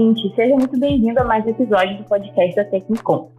ouvinte, 0.00 0.34
seja 0.34 0.54
muito 0.56 0.80
bem-vindo 0.80 1.20
a 1.20 1.24
mais 1.24 1.44
um 1.44 1.50
episódio 1.50 1.98
do 1.98 2.04
podcast 2.04 2.56
da 2.56 2.64
Tecnicom. 2.64 3.30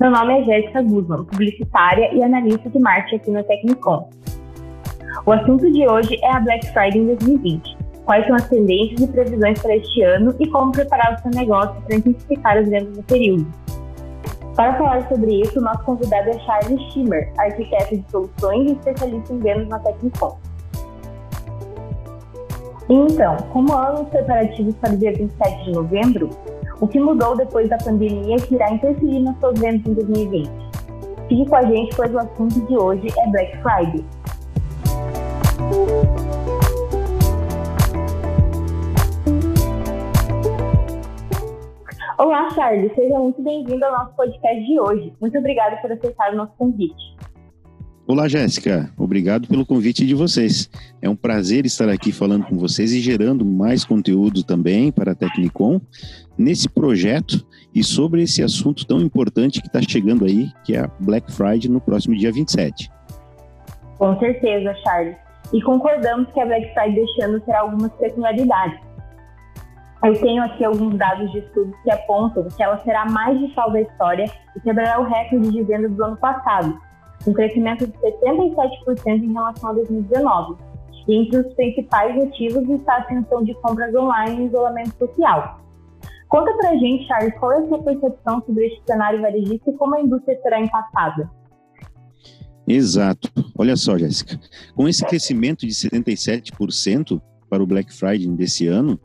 Meu 0.00 0.10
nome 0.10 0.40
é 0.40 0.44
Jéssica 0.44 0.82
Guzman, 0.82 1.24
publicitária 1.24 2.12
e 2.12 2.20
analista 2.20 2.68
de 2.68 2.78
marketing 2.80 3.16
aqui 3.16 3.30
na 3.30 3.42
Tecnicom. 3.44 4.10
O 5.24 5.32
assunto 5.32 5.70
de 5.70 5.86
hoje 5.86 6.18
é 6.20 6.32
a 6.32 6.40
Black 6.40 6.66
Friday 6.72 6.98
em 6.98 7.06
2020. 7.06 7.76
Quais 8.04 8.26
são 8.26 8.34
as 8.34 8.48
tendências 8.48 9.00
e 9.00 9.12
previsões 9.12 9.62
para 9.62 9.76
este 9.76 10.02
ano 10.02 10.34
e 10.40 10.46
como 10.48 10.72
preparar 10.72 11.14
o 11.14 11.22
seu 11.22 11.30
negócio 11.30 11.80
para 11.82 11.94
intensificar 11.94 12.58
as 12.58 12.68
vendas 12.68 12.96
no 12.96 13.02
período. 13.04 13.46
Para 14.56 14.76
falar 14.76 15.08
sobre 15.08 15.40
isso, 15.40 15.60
nosso 15.60 15.84
convidado 15.84 16.30
é 16.30 16.38
Charles 16.40 16.82
Schimmer, 16.92 17.32
arquiteto 17.38 17.96
de 17.96 18.04
soluções 18.10 18.70
e 18.70 18.72
especialista 18.72 19.32
em 19.32 19.38
vendas 19.38 19.68
na 19.68 19.78
Tecnicom. 19.78 20.36
Então, 22.88 23.36
como 23.52 23.72
ano 23.72 24.04
preparativos 24.06 24.74
para 24.76 24.92
o 24.92 24.96
dia 24.96 25.12
27 25.12 25.64
de 25.64 25.72
novembro, 25.72 26.30
o 26.80 26.88
que 26.88 26.98
mudou 26.98 27.36
depois 27.36 27.68
da 27.68 27.78
pandemia 27.78 28.36
que 28.38 28.54
irá 28.54 28.72
interferir 28.72 29.20
nas 29.20 29.38
suas 29.38 29.58
vendas 29.58 29.86
em 29.86 29.94
2020? 29.94 30.50
Fique 31.28 31.48
com 31.48 31.56
a 31.56 31.62
gente, 31.62 31.94
pois 31.94 32.12
o 32.12 32.18
assunto 32.18 32.60
de 32.66 32.76
hoje 32.76 33.06
é 33.18 33.30
Black 33.30 33.56
Friday. 33.58 34.04
Olá, 42.18 42.50
Charles. 42.50 42.92
Seja 42.94 43.18
muito 43.18 43.42
bem-vindo 43.42 43.84
ao 43.84 43.92
nosso 43.92 44.14
podcast 44.14 44.64
de 44.64 44.80
hoje. 44.80 45.12
Muito 45.20 45.38
obrigada 45.38 45.76
por 45.76 45.90
aceitar 45.92 46.32
o 46.32 46.36
nosso 46.36 46.52
convite. 46.58 47.11
Olá, 48.12 48.28
Jéssica. 48.28 48.90
Obrigado 48.98 49.48
pelo 49.48 49.64
convite 49.64 50.04
de 50.04 50.14
vocês. 50.14 50.68
É 51.00 51.08
um 51.08 51.16
prazer 51.16 51.64
estar 51.64 51.88
aqui 51.88 52.12
falando 52.12 52.44
com 52.44 52.58
vocês 52.58 52.92
e 52.92 53.00
gerando 53.00 53.42
mais 53.42 53.86
conteúdo 53.86 54.44
também 54.44 54.92
para 54.92 55.12
a 55.12 55.14
Tecnicom 55.14 55.80
nesse 56.36 56.68
projeto 56.68 57.42
e 57.74 57.82
sobre 57.82 58.22
esse 58.22 58.42
assunto 58.42 58.86
tão 58.86 59.00
importante 59.00 59.62
que 59.62 59.66
está 59.66 59.80
chegando 59.80 60.26
aí, 60.26 60.50
que 60.62 60.76
é 60.76 60.80
a 60.80 60.90
Black 61.00 61.32
Friday 61.32 61.70
no 61.70 61.80
próximo 61.80 62.14
dia 62.14 62.30
27. 62.30 62.92
Com 63.96 64.18
certeza, 64.18 64.74
Charles. 64.84 65.16
E 65.50 65.62
concordamos 65.62 66.30
que 66.34 66.40
a 66.40 66.44
Black 66.44 66.70
Friday 66.74 66.94
deste 66.94 67.22
ano 67.22 67.40
terá 67.40 67.60
algumas 67.60 67.92
peculiaridades. 67.92 68.78
Eu 70.04 70.20
tenho 70.20 70.42
aqui 70.42 70.62
alguns 70.62 70.98
dados 70.98 71.32
de 71.32 71.38
estudos 71.38 71.74
que 71.82 71.90
apontam 71.90 72.46
que 72.54 72.62
ela 72.62 72.76
será 72.84 73.06
mais 73.06 73.38
digital 73.38 73.72
da 73.72 73.80
história 73.80 74.30
e 74.54 74.60
quebrará 74.60 75.00
o 75.00 75.04
recorde 75.04 75.50
de 75.50 75.62
venda 75.62 75.88
do 75.88 76.04
ano 76.04 76.16
passado, 76.18 76.78
um 77.26 77.32
crescimento 77.32 77.86
de 77.86 77.92
77% 77.98 79.22
em 79.22 79.32
relação 79.32 79.70
a 79.70 79.72
2019. 79.74 80.56
E 81.08 81.14
entre 81.16 81.38
os 81.38 81.54
principais 81.54 82.14
motivos 82.14 82.68
está 82.68 82.94
a 82.94 82.98
ascensão 82.98 83.42
de 83.42 83.54
compras 83.54 83.94
online 83.94 84.42
e 84.42 84.46
isolamento 84.46 84.96
social. 84.98 85.60
Conta 86.28 86.52
pra 86.56 86.76
gente, 86.76 87.06
Charles, 87.06 87.34
qual 87.38 87.52
é 87.52 87.58
a 87.58 87.68
sua 87.68 87.82
percepção 87.82 88.42
sobre 88.46 88.66
este 88.66 88.82
cenário 88.86 89.20
varejista 89.20 89.70
e 89.70 89.74
como 89.74 89.94
a 89.94 90.00
indústria 90.00 90.38
será 90.42 90.60
impactada? 90.60 91.30
Exato. 92.66 93.30
Olha 93.58 93.76
só, 93.76 93.98
Jéssica. 93.98 94.38
Com 94.74 94.88
esse 94.88 95.04
crescimento 95.04 95.66
de 95.66 95.72
77% 95.72 97.20
para 97.50 97.62
o 97.62 97.66
Black 97.66 97.92
Friday 97.92 98.28
desse 98.28 98.66
ano, 98.66 98.98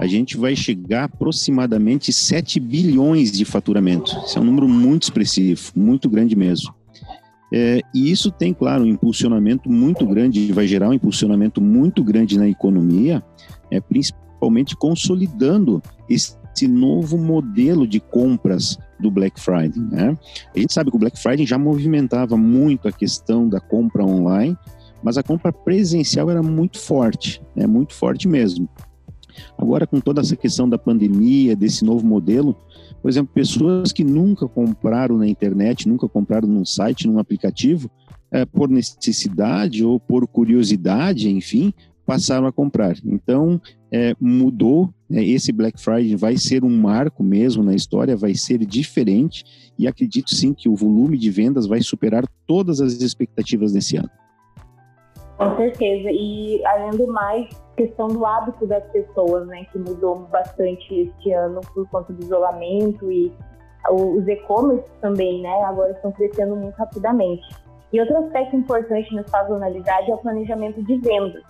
a 0.00 0.06
gente 0.08 0.36
vai 0.36 0.56
chegar 0.56 1.04
aproximadamente 1.04 2.12
7 2.12 2.58
bilhões 2.58 3.30
de 3.30 3.44
faturamento. 3.44 4.10
Isso 4.26 4.38
é 4.38 4.40
um 4.40 4.44
número 4.44 4.68
muito 4.68 5.04
expressivo, 5.04 5.70
muito 5.76 6.10
grande 6.10 6.34
mesmo. 6.34 6.74
É, 7.52 7.82
e 7.94 8.10
isso 8.10 8.30
tem, 8.30 8.54
claro, 8.54 8.84
um 8.84 8.86
impulsionamento 8.86 9.70
muito 9.70 10.06
grande, 10.06 10.50
vai 10.52 10.66
gerar 10.66 10.88
um 10.88 10.94
impulsionamento 10.94 11.60
muito 11.60 12.02
grande 12.02 12.38
na 12.38 12.48
economia, 12.48 13.22
é, 13.70 13.78
principalmente 13.78 14.74
consolidando 14.74 15.82
esse 16.08 16.36
novo 16.66 17.18
modelo 17.18 17.86
de 17.86 18.00
compras 18.00 18.78
do 18.98 19.10
Black 19.10 19.38
Friday. 19.38 19.82
Né? 19.90 20.16
A 20.54 20.58
gente 20.58 20.72
sabe 20.72 20.90
que 20.90 20.96
o 20.96 21.00
Black 21.00 21.18
Friday 21.20 21.44
já 21.44 21.58
movimentava 21.58 22.36
muito 22.36 22.88
a 22.88 22.92
questão 22.92 23.46
da 23.48 23.60
compra 23.60 24.02
online, 24.02 24.56
mas 25.02 25.18
a 25.18 25.22
compra 25.22 25.52
presencial 25.52 26.30
era 26.30 26.42
muito 26.42 26.78
forte, 26.78 27.42
né? 27.54 27.66
muito 27.66 27.94
forte 27.94 28.26
mesmo. 28.26 28.66
Agora, 29.56 29.86
com 29.86 30.00
toda 30.00 30.20
essa 30.20 30.36
questão 30.36 30.68
da 30.68 30.78
pandemia, 30.78 31.54
desse 31.56 31.84
novo 31.84 32.06
modelo, 32.06 32.56
por 33.00 33.08
exemplo, 33.08 33.32
pessoas 33.34 33.92
que 33.92 34.04
nunca 34.04 34.46
compraram 34.46 35.16
na 35.18 35.26
internet, 35.26 35.88
nunca 35.88 36.08
compraram 36.08 36.48
num 36.48 36.64
site, 36.64 37.06
num 37.06 37.18
aplicativo, 37.18 37.90
é, 38.30 38.44
por 38.44 38.68
necessidade 38.68 39.84
ou 39.84 40.00
por 40.00 40.26
curiosidade, 40.26 41.28
enfim, 41.28 41.72
passaram 42.06 42.46
a 42.46 42.52
comprar. 42.52 42.96
Então, 43.04 43.60
é, 43.90 44.14
mudou. 44.20 44.92
Né, 45.08 45.22
esse 45.24 45.52
Black 45.52 45.80
Friday 45.80 46.16
vai 46.16 46.36
ser 46.36 46.64
um 46.64 46.74
marco 46.74 47.22
mesmo 47.22 47.62
na 47.62 47.74
história, 47.74 48.16
vai 48.16 48.34
ser 48.34 48.64
diferente 48.64 49.44
e 49.78 49.86
acredito 49.86 50.34
sim 50.34 50.54
que 50.54 50.68
o 50.68 50.74
volume 50.74 51.18
de 51.18 51.30
vendas 51.30 51.66
vai 51.66 51.82
superar 51.82 52.24
todas 52.46 52.80
as 52.80 52.94
expectativas 53.00 53.72
desse 53.72 53.96
ano. 53.96 54.10
Com 55.36 55.56
certeza. 55.56 56.08
E 56.10 56.64
além 56.64 56.96
do 56.96 57.06
mais, 57.12 57.48
questão 57.76 58.08
do 58.08 58.24
hábito 58.24 58.66
das 58.66 58.84
pessoas, 58.90 59.46
né, 59.46 59.64
que 59.72 59.78
mudou 59.78 60.20
bastante 60.30 60.94
este 60.94 61.32
ano 61.32 61.60
por 61.74 61.88
conta 61.88 62.12
do 62.12 62.22
isolamento 62.22 63.10
e 63.10 63.32
os 63.90 64.26
e-commerce 64.28 64.88
também, 65.00 65.42
né, 65.42 65.62
agora 65.64 65.92
estão 65.92 66.12
crescendo 66.12 66.54
muito 66.54 66.76
rapidamente. 66.76 67.42
E 67.92 68.00
outro 68.00 68.16
aspecto 68.18 68.56
importante 68.56 69.14
na 69.14 69.22
sazonalidade 69.24 70.10
é 70.10 70.14
o 70.14 70.18
planejamento 70.18 70.82
de 70.82 70.96
vendas. 70.98 71.42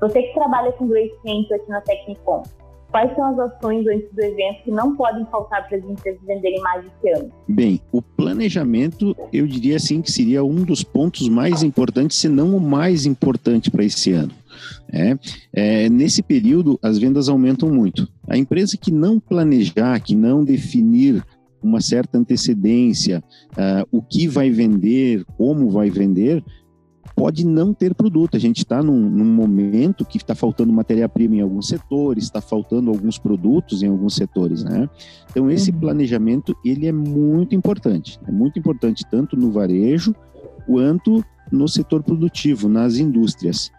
Você 0.00 0.22
que 0.22 0.34
trabalha 0.34 0.72
com 0.72 0.88
grandes 0.88 1.16
clientes 1.20 1.50
aqui 1.52 1.68
na 1.68 1.80
Tecnicom, 1.82 2.42
Quais 2.90 3.14
são 3.14 3.24
as 3.26 3.38
ações 3.38 3.86
antes 3.86 4.12
do 4.12 4.20
evento 4.20 4.64
que 4.64 4.70
não 4.70 4.96
podem 4.96 5.24
faltar 5.26 5.68
para 5.68 5.78
as 5.78 5.84
empresas 5.84 6.20
venderem 6.26 6.60
mais 6.60 6.84
esse 6.84 7.20
ano? 7.20 7.30
Bem, 7.48 7.80
o 7.92 8.02
planejamento, 8.02 9.16
eu 9.32 9.46
diria 9.46 9.76
assim 9.76 10.02
que 10.02 10.10
seria 10.10 10.42
um 10.42 10.64
dos 10.64 10.82
pontos 10.82 11.28
mais 11.28 11.62
importantes, 11.62 12.16
se 12.18 12.28
não 12.28 12.56
o 12.56 12.60
mais 12.60 13.06
importante 13.06 13.70
para 13.70 13.84
esse 13.84 14.12
ano. 14.12 14.32
É, 14.92 15.16
é, 15.52 15.88
nesse 15.88 16.20
período, 16.20 16.78
as 16.82 16.98
vendas 16.98 17.28
aumentam 17.28 17.70
muito. 17.70 18.08
A 18.28 18.36
empresa 18.36 18.76
que 18.76 18.90
não 18.90 19.20
planejar, 19.20 20.00
que 20.00 20.16
não 20.16 20.44
definir 20.44 21.24
uma 21.62 21.80
certa 21.80 22.18
antecedência, 22.18 23.22
uh, 23.52 23.86
o 23.92 24.02
que 24.02 24.26
vai 24.26 24.50
vender, 24.50 25.24
como 25.36 25.70
vai 25.70 25.90
vender, 25.90 26.42
pode 27.14 27.46
não 27.46 27.72
ter 27.74 27.94
produto. 27.94 28.36
A 28.36 28.40
gente 28.40 28.58
está 28.58 28.82
num, 28.82 28.98
num, 28.98 29.24
momento 29.24 30.04
que 30.04 30.16
está 30.16 30.34
faltando 30.34 30.72
matéria-prima 30.72 31.36
em 31.36 31.40
alguns 31.40 31.68
setores, 31.68 32.24
está 32.24 32.40
faltando 32.40 32.90
alguns 32.90 33.18
produtos 33.18 33.82
em 33.82 33.88
alguns 33.88 34.14
setores, 34.14 34.64
né? 34.64 34.88
Então 35.30 35.50
esse 35.50 35.70
uhum. 35.70 35.78
planejamento 35.78 36.56
ele 36.64 36.86
é 36.86 36.92
muito 36.92 37.54
importante, 37.54 38.18
é 38.26 38.32
muito 38.32 38.58
importante 38.58 39.04
tanto 39.10 39.36
no 39.36 39.50
varejo 39.50 40.14
quanto 40.66 41.24
no 41.50 41.68
setor 41.68 42.02
produtivo, 42.02 42.68
nas 42.68 42.96
indústrias. 42.96 43.70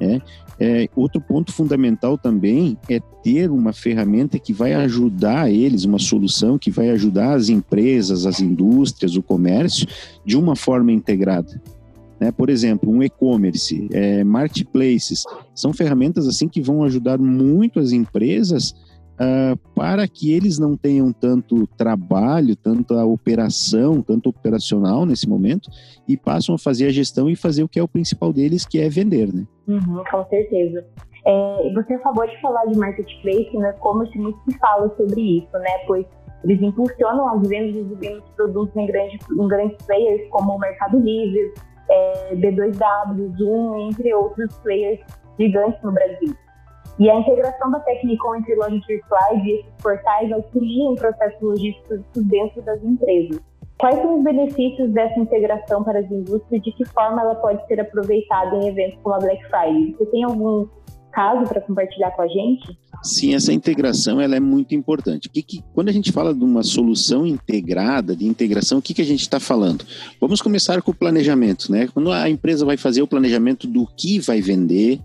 É, 0.00 0.20
é, 0.60 0.88
outro 0.94 1.20
ponto 1.20 1.52
fundamental 1.52 2.16
também 2.16 2.78
é 2.88 3.00
ter 3.22 3.50
uma 3.50 3.72
ferramenta 3.72 4.38
que 4.38 4.52
vai 4.52 4.74
ajudar 4.74 5.50
eles, 5.50 5.84
uma 5.84 5.98
solução 5.98 6.58
que 6.58 6.70
vai 6.70 6.90
ajudar 6.90 7.34
as 7.34 7.48
empresas, 7.48 8.26
as 8.26 8.40
indústrias, 8.40 9.16
o 9.16 9.22
comércio 9.22 9.86
de 10.24 10.36
uma 10.36 10.56
forma 10.56 10.92
integrada. 10.92 11.60
Né? 12.20 12.32
Por 12.32 12.50
exemplo, 12.50 12.90
um 12.90 13.02
e-commerce, 13.02 13.88
é, 13.92 14.24
marketplaces, 14.24 15.24
são 15.54 15.72
ferramentas 15.72 16.26
assim 16.26 16.48
que 16.48 16.60
vão 16.60 16.82
ajudar 16.84 17.18
muito 17.18 17.78
as 17.78 17.92
empresas 17.92 18.74
uh, 19.18 19.56
para 19.74 20.06
que 20.06 20.32
eles 20.32 20.58
não 20.58 20.76
tenham 20.76 21.12
tanto 21.12 21.66
trabalho, 21.76 22.56
tanta 22.56 23.04
operação, 23.04 24.00
tanto 24.02 24.30
operacional 24.30 25.04
nesse 25.04 25.28
momento 25.28 25.70
e 26.06 26.16
passam 26.16 26.54
a 26.54 26.58
fazer 26.58 26.86
a 26.86 26.90
gestão 26.90 27.28
e 27.28 27.36
fazer 27.36 27.62
o 27.62 27.68
que 27.68 27.78
é 27.78 27.82
o 27.82 27.88
principal 27.88 28.32
deles, 28.32 28.64
que 28.64 28.78
é 28.78 28.88
vender, 28.88 29.32
né? 29.32 29.46
Uhum, 29.66 30.02
com 30.10 30.24
certeza. 30.28 30.84
É, 31.26 31.72
você 31.74 31.94
acabou 31.94 32.26
de 32.26 32.40
falar 32.40 32.64
de 32.66 32.78
marketplace, 32.78 33.56
né? 33.56 33.72
Como 33.80 34.04
muito 34.16 34.38
se 34.48 34.58
fala 34.58 34.88
sobre 34.96 35.20
isso, 35.20 35.52
né? 35.52 35.78
Pois 35.86 36.06
eles 36.44 36.62
impulsionam 36.62 37.28
as 37.28 37.48
vendas 37.48 37.74
e 37.74 38.08
os 38.08 38.30
produtos 38.30 38.74
em 38.76 38.84
em 38.84 39.48
grandes 39.48 39.76
players 39.86 40.28
como 40.30 40.52
o 40.52 40.58
Mercado 40.58 40.98
Livre, 41.00 41.52
é, 41.98 42.34
B2W, 42.34 43.36
Zoom, 43.36 43.88
entre 43.88 44.14
outros 44.14 44.56
players 44.58 45.00
gigantes 45.38 45.82
no 45.82 45.92
Brasil. 45.92 46.34
E 46.98 47.08
a 47.08 47.14
integração 47.14 47.70
da 47.70 47.78
Tecnicom 47.80 48.36
entre 48.36 48.56
lojas 48.56 48.84
virtuais 48.86 49.44
e 49.44 49.52
esses 49.52 49.72
portais 49.80 50.32
auxiliam 50.32 50.92
em 50.92 50.96
processos 50.96 51.40
logísticos 51.40 52.00
dentro 52.16 52.60
das 52.62 52.82
empresas. 52.82 53.40
Quais 53.78 53.94
são 54.00 54.18
os 54.18 54.24
benefícios 54.24 54.90
dessa 54.90 55.20
integração 55.20 55.84
para 55.84 56.00
as 56.00 56.10
indústrias 56.10 56.50
e 56.50 56.58
de 56.58 56.72
que 56.72 56.84
forma 56.86 57.22
ela 57.22 57.36
pode 57.36 57.64
ser 57.68 57.80
aproveitada 57.80 58.56
em 58.56 58.66
eventos 58.66 58.98
como 59.02 59.14
a 59.14 59.18
Black 59.18 59.40
Friday? 59.44 59.94
Você 59.96 60.06
tem 60.06 60.24
algum 60.24 60.66
caso 61.18 61.48
para 61.48 61.60
compartilhar 61.60 62.12
com 62.12 62.22
a 62.22 62.28
gente? 62.28 62.78
Sim, 63.02 63.34
essa 63.34 63.52
integração 63.52 64.20
ela 64.20 64.36
é 64.36 64.40
muito 64.40 64.72
importante. 64.72 65.28
Que, 65.28 65.42
que, 65.42 65.64
quando 65.74 65.88
a 65.88 65.92
gente 65.92 66.12
fala 66.12 66.32
de 66.32 66.44
uma 66.44 66.62
solução 66.62 67.26
integrada, 67.26 68.14
de 68.14 68.24
integração, 68.24 68.78
o 68.78 68.82
que, 68.82 68.94
que 68.94 69.02
a 69.02 69.04
gente 69.04 69.22
está 69.22 69.40
falando? 69.40 69.84
Vamos 70.20 70.40
começar 70.40 70.80
com 70.80 70.92
o 70.92 70.94
planejamento, 70.94 71.72
né? 71.72 71.88
Quando 71.92 72.12
a 72.12 72.30
empresa 72.30 72.64
vai 72.64 72.76
fazer 72.76 73.02
o 73.02 73.06
planejamento 73.08 73.66
do 73.66 73.84
que 73.96 74.20
vai 74.20 74.40
vender, 74.40 75.00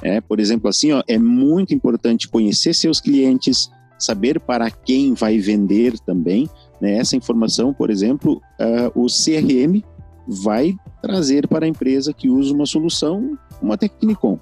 é, 0.00 0.20
por 0.20 0.38
exemplo, 0.38 0.68
assim, 0.68 0.92
ó, 0.92 1.02
é 1.08 1.18
muito 1.18 1.74
importante 1.74 2.28
conhecer 2.28 2.72
seus 2.72 3.00
clientes, 3.00 3.68
saber 3.98 4.38
para 4.38 4.70
quem 4.70 5.12
vai 5.12 5.38
vender 5.38 5.98
também. 5.98 6.48
Né? 6.80 6.98
Essa 6.98 7.16
informação, 7.16 7.74
por 7.74 7.90
exemplo, 7.90 8.40
uh, 8.60 8.92
o 8.94 9.06
CRM 9.06 9.82
vai 10.24 10.76
trazer 11.02 11.48
para 11.48 11.66
a 11.66 11.68
empresa 11.68 12.12
que 12.12 12.28
usa 12.28 12.54
uma 12.54 12.66
solução, 12.66 13.36
uma 13.60 13.76
Tecnicom. 13.76 14.38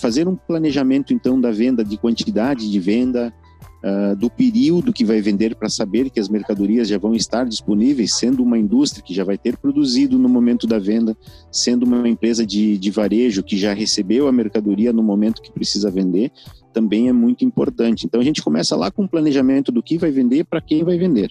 Fazer 0.00 0.26
um 0.26 0.36
planejamento, 0.36 1.12
então, 1.12 1.40
da 1.40 1.50
venda, 1.50 1.84
de 1.84 1.96
quantidade 1.96 2.70
de 2.70 2.80
venda, 2.80 3.32
do 4.16 4.30
período 4.30 4.92
que 4.92 5.04
vai 5.04 5.20
vender 5.20 5.56
para 5.56 5.68
saber 5.68 6.08
que 6.08 6.20
as 6.20 6.28
mercadorias 6.28 6.86
já 6.86 6.98
vão 6.98 7.16
estar 7.16 7.44
disponíveis, 7.44 8.14
sendo 8.14 8.40
uma 8.42 8.56
indústria 8.56 9.02
que 9.02 9.12
já 9.12 9.24
vai 9.24 9.36
ter 9.36 9.56
produzido 9.56 10.18
no 10.18 10.28
momento 10.28 10.68
da 10.68 10.78
venda, 10.78 11.16
sendo 11.50 11.82
uma 11.82 12.08
empresa 12.08 12.46
de, 12.46 12.78
de 12.78 12.90
varejo 12.92 13.42
que 13.42 13.58
já 13.58 13.74
recebeu 13.74 14.28
a 14.28 14.32
mercadoria 14.32 14.92
no 14.92 15.02
momento 15.02 15.42
que 15.42 15.50
precisa 15.50 15.90
vender, 15.90 16.30
também 16.72 17.08
é 17.08 17.12
muito 17.12 17.44
importante. 17.44 18.06
Então 18.06 18.20
a 18.20 18.24
gente 18.24 18.40
começa 18.40 18.76
lá 18.76 18.88
com 18.88 19.02
o 19.04 19.08
planejamento 19.08 19.72
do 19.72 19.82
que 19.82 19.98
vai 19.98 20.12
vender 20.12 20.44
para 20.44 20.60
quem 20.60 20.84
vai 20.84 20.96
vender. 20.96 21.30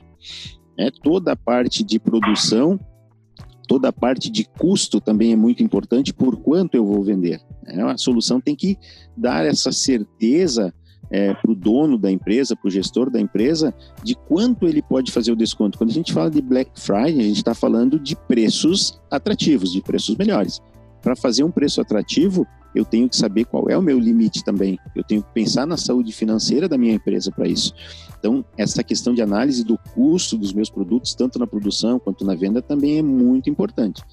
É 0.77 0.91
toda 0.91 1.31
a 1.31 1.38
parte 1.38 1.85
de 1.85 1.99
produção, 1.99 2.77
toda 3.71 3.88
a 3.88 3.94
parte 3.94 4.29
de 4.29 4.44
custo 4.44 5.00
também 5.00 5.31
é 5.31 5.35
muito 5.38 5.63
importante 5.63 6.13
por 6.13 6.35
quanto 6.35 6.75
eu 6.75 6.85
vou 6.85 7.01
vender. 7.01 7.39
É, 7.65 7.81
a 7.81 7.97
solução 7.97 8.41
tem 8.41 8.53
que 8.53 8.77
dar 9.15 9.45
essa 9.45 9.71
certeza 9.71 10.73
é, 11.09 11.33
para 11.33 11.50
o 11.50 11.56
dono 11.56 11.97
da 11.97 12.12
empresa, 12.12 12.53
para 12.53 12.68
o 12.68 12.69
gestor 12.69 13.09
da 13.09 13.18
empresa, 13.18 13.73
de 14.03 14.13
quanto 14.13 14.68
ele 14.68 14.81
pode 14.81 15.09
fazer 15.09 15.31
o 15.31 15.38
desconto. 15.38 15.77
Quando 15.77 15.89
a 15.89 15.94
gente 15.94 16.12
fala 16.12 16.29
de 16.29 16.41
Black 16.41 16.69
Friday, 16.75 17.21
a 17.21 17.23
gente 17.23 17.38
está 17.38 17.53
falando 17.53 17.97
de 17.97 18.13
preços 18.13 19.00
atrativos, 19.09 19.71
de 19.71 19.81
preços 19.81 20.17
melhores. 20.17 20.59
Para 21.01 21.15
fazer 21.15 21.45
um 21.45 21.51
preço 21.51 21.79
atrativo, 21.79 22.45
eu 22.73 22.85
tenho 22.85 23.09
que 23.09 23.15
saber 23.15 23.45
qual 23.45 23.69
é 23.69 23.77
o 23.77 23.81
meu 23.81 24.00
limite 24.00 24.44
também. 24.44 24.79
Eu 24.95 25.03
tenho 25.03 25.21
que 25.21 25.31
pensar 25.33 25.65
na 25.65 25.77
saúde 25.77 26.12
financeira 26.12 26.68
da 26.68 26.77
minha 26.77 26.94
empresa 26.94 27.31
para 27.31 27.47
isso. 27.47 27.73
Então, 28.18 28.45
essa 28.57 28.83
questão 28.83 29.13
de 29.13 29.21
análise 29.21 29.63
do 29.63 29.77
custo 29.94 30.38
dos 30.38 30.53
meus 30.53 30.69
produtos, 30.69 31.13
tanto 31.13 31.39
na 31.39 31.47
produção 31.47 32.00
quanto 32.00 32.23
na 32.23 32.35
venda, 32.35 32.62
também 32.62 33.00
é 33.00 33.01
muito 33.01 33.50
importante. 33.50 34.03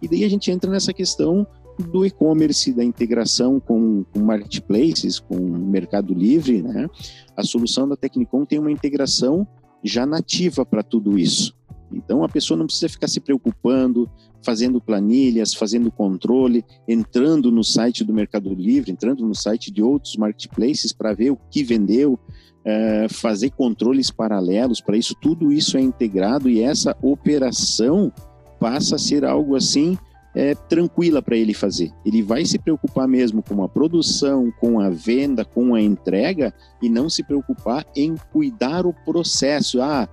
E 0.00 0.08
daí 0.08 0.24
a 0.24 0.28
gente 0.28 0.50
entra 0.50 0.70
nessa 0.70 0.92
questão 0.92 1.46
do 1.78 2.04
e-commerce, 2.04 2.72
da 2.72 2.84
integração 2.84 3.60
com, 3.60 4.04
com, 4.12 4.20
marketplaces, 4.20 5.20
com 5.20 5.36
Mercado 5.36 6.12
Livre, 6.12 6.62
né? 6.62 6.88
A 7.36 7.42
solução 7.44 7.88
da 7.88 7.96
Tecnicom 7.96 8.44
tem 8.44 8.58
uma 8.58 8.72
integração 8.72 9.46
já 9.82 10.04
nativa 10.04 10.66
para 10.66 10.82
tudo 10.82 11.18
isso. 11.18 11.54
Então 11.92 12.24
a 12.24 12.28
pessoa 12.28 12.58
não 12.58 12.66
precisa 12.66 12.88
ficar 12.88 13.08
se 13.08 13.20
preocupando, 13.20 14.10
fazendo 14.42 14.80
planilhas, 14.80 15.54
fazendo 15.54 15.90
controle, 15.90 16.64
entrando 16.86 17.50
no 17.50 17.64
site 17.64 18.04
do 18.04 18.12
Mercado 18.12 18.52
Livre, 18.54 18.90
entrando 18.90 19.26
no 19.26 19.34
site 19.34 19.70
de 19.70 19.82
outros 19.82 20.16
marketplaces 20.16 20.92
para 20.92 21.12
ver 21.12 21.30
o 21.30 21.38
que 21.50 21.62
vendeu, 21.62 22.18
é, 22.64 23.06
fazer 23.08 23.50
controles 23.50 24.10
paralelos. 24.10 24.80
Para 24.80 24.96
isso, 24.96 25.14
tudo 25.20 25.52
isso 25.52 25.76
é 25.76 25.80
integrado 25.80 26.48
e 26.48 26.62
essa 26.62 26.96
operação 27.02 28.12
passa 28.58 28.96
a 28.96 28.98
ser 28.98 29.24
algo 29.24 29.54
assim 29.56 29.96
é, 30.34 30.54
tranquila 30.54 31.22
para 31.22 31.36
ele 31.36 31.54
fazer. 31.54 31.92
Ele 32.04 32.22
vai 32.22 32.44
se 32.44 32.58
preocupar 32.58 33.08
mesmo 33.08 33.42
com 33.42 33.62
a 33.62 33.68
produção, 33.68 34.52
com 34.60 34.78
a 34.80 34.90
venda, 34.90 35.44
com 35.44 35.74
a 35.74 35.80
entrega 35.80 36.54
e 36.80 36.88
não 36.88 37.08
se 37.08 37.24
preocupar 37.24 37.84
em 37.96 38.14
cuidar 38.32 38.86
o 38.86 38.92
processo. 38.92 39.80
Ah, 39.80 40.08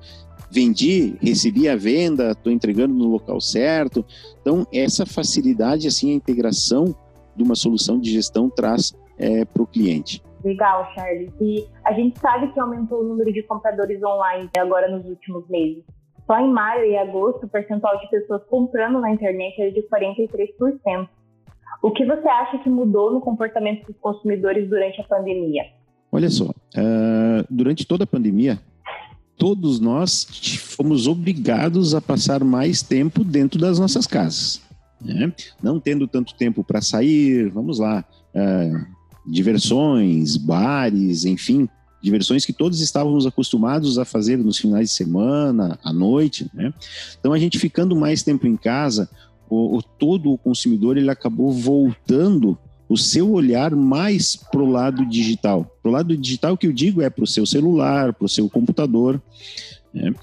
vendi, 0.49 1.15
recebi 1.21 1.67
a 1.67 1.75
venda, 1.75 2.31
estou 2.31 2.51
entregando 2.51 2.93
no 2.93 3.07
local 3.07 3.39
certo. 3.41 4.05
Então, 4.41 4.65
essa 4.73 5.05
facilidade, 5.05 5.87
assim, 5.87 6.11
a 6.11 6.15
integração 6.15 6.95
de 7.35 7.43
uma 7.43 7.55
solução 7.55 7.99
de 7.99 8.11
gestão 8.11 8.49
traz 8.49 8.93
é, 9.17 9.45
para 9.45 9.63
o 9.63 9.67
cliente. 9.67 10.23
Legal, 10.43 10.87
Charles. 10.93 11.31
E 11.41 11.67
a 11.83 11.93
gente 11.93 12.19
sabe 12.19 12.51
que 12.53 12.59
aumentou 12.59 13.01
o 13.01 13.03
número 13.03 13.33
de 13.33 13.41
compradores 13.43 14.01
online 14.03 14.49
agora 14.57 14.89
nos 14.89 15.05
últimos 15.05 15.47
meses. 15.49 15.83
Só 16.27 16.39
em 16.39 16.51
maio 16.51 16.85
e 16.85 16.97
agosto, 16.97 17.45
o 17.45 17.49
percentual 17.49 17.99
de 17.99 18.09
pessoas 18.09 18.43
comprando 18.49 18.99
na 18.99 19.11
internet 19.11 19.59
é 19.61 19.69
de 19.69 19.81
43%. 19.83 21.07
O 21.81 21.91
que 21.91 22.05
você 22.05 22.27
acha 22.27 22.57
que 22.59 22.69
mudou 22.69 23.11
no 23.11 23.21
comportamento 23.21 23.85
dos 23.85 23.97
consumidores 23.97 24.67
durante 24.69 25.01
a 25.01 25.03
pandemia? 25.03 25.63
Olha 26.11 26.29
só, 26.29 26.45
uh, 26.45 27.45
durante 27.49 27.85
toda 27.85 28.05
a 28.05 28.07
pandemia, 28.07 28.59
todos 29.37 29.79
nós 29.79 30.25
fomos 30.59 31.07
obrigados 31.07 31.93
a 31.93 32.01
passar 32.01 32.43
mais 32.43 32.81
tempo 32.81 33.23
dentro 33.23 33.59
das 33.59 33.79
nossas 33.79 34.07
casas. 34.07 34.61
Né? 35.01 35.31
Não 35.61 35.79
tendo 35.79 36.07
tanto 36.07 36.33
tempo 36.35 36.63
para 36.63 36.81
sair, 36.81 37.49
vamos 37.49 37.79
lá, 37.79 38.03
uh, 38.33 38.95
diversões, 39.25 40.37
bares, 40.37 41.25
enfim, 41.25 41.67
diversões 42.01 42.45
que 42.45 42.53
todos 42.53 42.81
estávamos 42.81 43.25
acostumados 43.25 43.97
a 43.97 44.05
fazer 44.05 44.37
nos 44.37 44.57
finais 44.57 44.89
de 44.89 44.95
semana, 44.95 45.79
à 45.83 45.91
noite, 45.91 46.49
né? 46.53 46.71
Então 47.19 47.33
a 47.33 47.39
gente 47.39 47.57
ficando 47.57 47.95
mais 47.95 48.21
tempo 48.21 48.45
em 48.45 48.55
casa, 48.55 49.09
o, 49.49 49.77
o 49.77 49.81
todo 49.81 50.31
o 50.31 50.37
consumidor 50.37 50.97
ele 50.97 51.09
acabou 51.09 51.51
voltando 51.51 52.57
o 52.87 52.97
seu 52.97 53.31
olhar 53.31 53.75
mais 53.75 54.35
para 54.35 54.61
o 54.61 54.69
lado 54.69 55.05
digital. 55.05 55.65
Para 55.81 55.89
o 55.89 55.91
lado 55.91 56.15
digital 56.15 56.57
que 56.57 56.67
eu 56.67 56.73
digo 56.73 57.01
é 57.01 57.09
para 57.09 57.23
o 57.23 57.27
seu 57.27 57.45
celular, 57.45 58.13
para 58.13 58.25
o 58.25 58.29
seu 58.29 58.49
computador. 58.49 59.21
Né? 59.93 60.13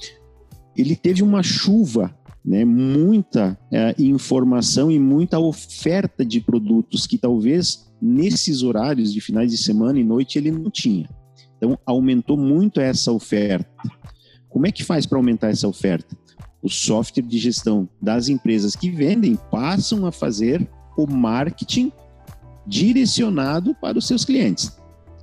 Ele 0.76 0.94
teve 0.94 1.22
uma 1.22 1.42
chuva, 1.42 2.14
né? 2.44 2.64
muita 2.64 3.58
é, 3.70 3.94
informação 3.98 4.90
e 4.90 4.98
muita 4.98 5.38
oferta 5.38 6.24
de 6.24 6.40
produtos 6.40 7.06
que 7.06 7.18
talvez 7.18 7.90
nesses 8.00 8.62
horários 8.62 9.12
de 9.12 9.20
finais 9.20 9.50
de 9.50 9.58
semana 9.58 9.98
e 9.98 10.04
noite 10.04 10.38
ele 10.38 10.50
não 10.50 10.70
tinha. 10.70 11.08
Então, 11.56 11.78
aumentou 11.86 12.36
muito 12.36 12.80
essa 12.80 13.12
oferta. 13.12 13.70
Como 14.48 14.66
é 14.66 14.72
que 14.72 14.84
faz 14.84 15.06
para 15.06 15.18
aumentar 15.18 15.50
essa 15.50 15.68
oferta? 15.68 16.16
O 16.60 16.68
software 16.68 17.22
de 17.22 17.38
gestão 17.38 17.88
das 18.00 18.28
empresas 18.28 18.76
que 18.76 18.90
vendem 18.90 19.36
passam 19.50 20.04
a 20.06 20.12
fazer 20.12 20.68
o 20.96 21.06
marketing 21.06 21.92
direcionado 22.66 23.74
para 23.74 23.98
os 23.98 24.06
seus 24.06 24.24
clientes. 24.24 24.76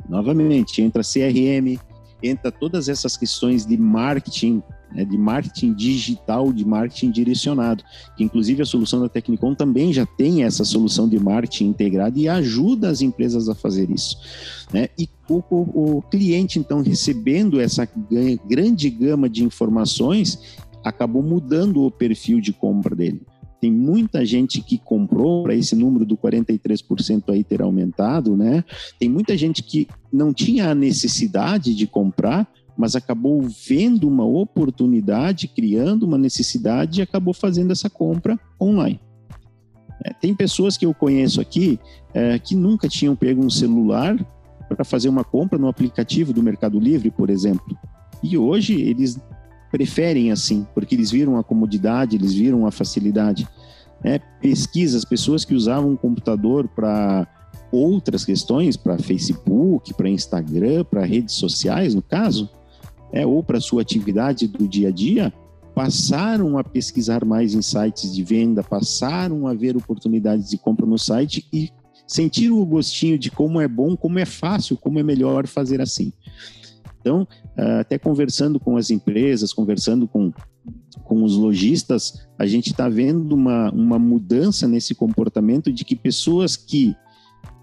Novamente, 0.07 0.81
entra 0.81 1.03
CRM, 1.03 1.79
entra 2.21 2.51
todas 2.51 2.89
essas 2.89 3.15
questões 3.15 3.65
de 3.65 3.77
marketing 3.77 4.61
né, 4.91 5.05
de 5.05 5.17
marketing 5.17 5.73
digital, 5.73 6.51
de 6.51 6.65
marketing 6.65 7.11
direcionado, 7.11 7.83
que 8.17 8.23
inclusive 8.23 8.61
a 8.61 8.65
solução 8.65 8.99
da 8.99 9.09
Tecnicom 9.09 9.53
também 9.53 9.93
já 9.93 10.05
tem 10.05 10.43
essa 10.43 10.65
solução 10.65 11.07
de 11.07 11.19
marketing 11.19 11.67
integrada 11.67 12.17
e 12.17 12.27
ajuda 12.27 12.89
as 12.89 13.01
empresas 13.01 13.47
a 13.49 13.55
fazer 13.55 13.89
isso. 13.91 14.17
Né? 14.73 14.89
E 14.97 15.07
o, 15.29 15.43
o, 15.49 15.97
o 15.97 16.01
cliente, 16.01 16.59
então, 16.59 16.81
recebendo 16.81 17.59
essa 17.59 17.87
grande 18.47 18.89
gama 18.89 19.29
de 19.29 19.43
informações, 19.43 20.57
acabou 20.83 21.21
mudando 21.21 21.83
o 21.83 21.91
perfil 21.91 22.41
de 22.41 22.51
compra 22.51 22.95
dele. 22.95 23.21
Tem 23.59 23.71
muita 23.71 24.25
gente 24.25 24.61
que 24.61 24.77
comprou 24.77 25.43
para 25.43 25.55
esse 25.55 25.75
número 25.75 26.05
do 26.05 26.17
43% 26.17 27.23
aí 27.29 27.43
ter 27.43 27.61
aumentado, 27.61 28.35
né? 28.37 28.63
Tem 28.99 29.09
muita 29.09 29.37
gente 29.37 29.61
que 29.61 29.87
não 30.11 30.33
tinha 30.33 30.69
a 30.69 30.75
necessidade 30.75 31.75
de 31.75 31.85
comprar, 31.85 32.47
mas 32.77 32.95
acabou 32.95 33.41
vendo 33.67 34.07
uma 34.07 34.25
oportunidade, 34.25 35.49
criando 35.49 36.03
uma 36.03 36.17
necessidade 36.17 36.99
e 36.99 37.03
acabou 37.03 37.33
fazendo 37.33 37.71
essa 37.71 37.89
compra 37.89 38.39
online. 38.61 38.99
É, 40.05 40.13
tem 40.13 40.33
pessoas 40.33 40.77
que 40.77 40.85
eu 40.85 40.93
conheço 40.93 41.41
aqui 41.41 41.77
é, 42.13 42.39
que 42.39 42.55
nunca 42.55 42.87
tinham 42.87 43.15
pego 43.15 43.43
um 43.43 43.49
celular 43.49 44.17
para 44.69 44.85
fazer 44.85 45.09
uma 45.09 45.23
compra 45.23 45.59
no 45.59 45.67
aplicativo 45.67 46.31
do 46.31 46.41
Mercado 46.41 46.79
Livre, 46.79 47.11
por 47.11 47.29
exemplo. 47.29 47.77
E 48.23 48.37
hoje 48.37 48.79
eles 48.79 49.19
preferem 49.71 50.31
assim, 50.31 50.65
porque 50.73 50.95
eles 50.95 51.11
viram 51.11 51.37
a 51.37 51.43
comodidade, 51.43 52.15
eles 52.15 52.33
viram 52.33 52.65
a 52.65 52.71
facilidade. 52.71 53.47
É, 54.03 54.19
pesquisas, 54.41 55.03
pessoas 55.03 55.43
que 55.43 55.53
usavam 55.53 55.91
um 55.91 55.95
computador 55.95 56.67
para 56.67 57.27
outras 57.71 58.25
questões, 58.25 58.77
para 58.77 58.97
Facebook, 58.97 59.93
para 59.93 60.09
Instagram, 60.09 60.83
para 60.85 61.05
redes 61.05 61.35
sociais, 61.35 61.93
no 61.93 62.01
caso, 62.01 62.49
é, 63.11 63.25
ou 63.25 63.43
para 63.43 63.59
sua 63.59 63.81
atividade 63.81 64.47
do 64.47 64.67
dia 64.67 64.87
a 64.87 64.91
dia, 64.91 65.33
passaram 65.75 66.57
a 66.57 66.63
pesquisar 66.63 67.23
mais 67.23 67.53
em 67.53 67.61
sites 67.61 68.13
de 68.13 68.23
venda, 68.23 68.63
passaram 68.63 69.47
a 69.47 69.53
ver 69.53 69.77
oportunidades 69.77 70.49
de 70.49 70.57
compra 70.57 70.85
no 70.85 70.97
site 70.97 71.45
e 71.53 71.69
sentiram 72.07 72.59
o 72.59 72.65
gostinho 72.65 73.17
de 73.17 73.29
como 73.29 73.61
é 73.61 73.67
bom, 73.67 73.95
como 73.95 74.19
é 74.19 74.25
fácil, 74.25 74.75
como 74.75 74.99
é 74.99 75.03
melhor 75.03 75.47
fazer 75.47 75.79
assim. 75.79 76.11
Então, 76.99 77.27
ah, 77.57 77.79
até 77.79 77.97
conversando 77.97 78.59
com 78.59 78.77
as 78.77 78.89
empresas, 78.89 79.53
conversando 79.53 80.07
com, 80.07 80.31
com 81.03 81.23
os 81.23 81.35
lojistas, 81.35 82.27
a 82.37 82.45
gente 82.45 82.71
está 82.71 82.89
vendo 82.89 83.33
uma, 83.33 83.71
uma 83.71 83.99
mudança 83.99 84.67
nesse 84.67 84.93
comportamento 84.93 85.71
de 85.71 85.83
que 85.83 85.95
pessoas 85.95 86.55
que 86.55 86.95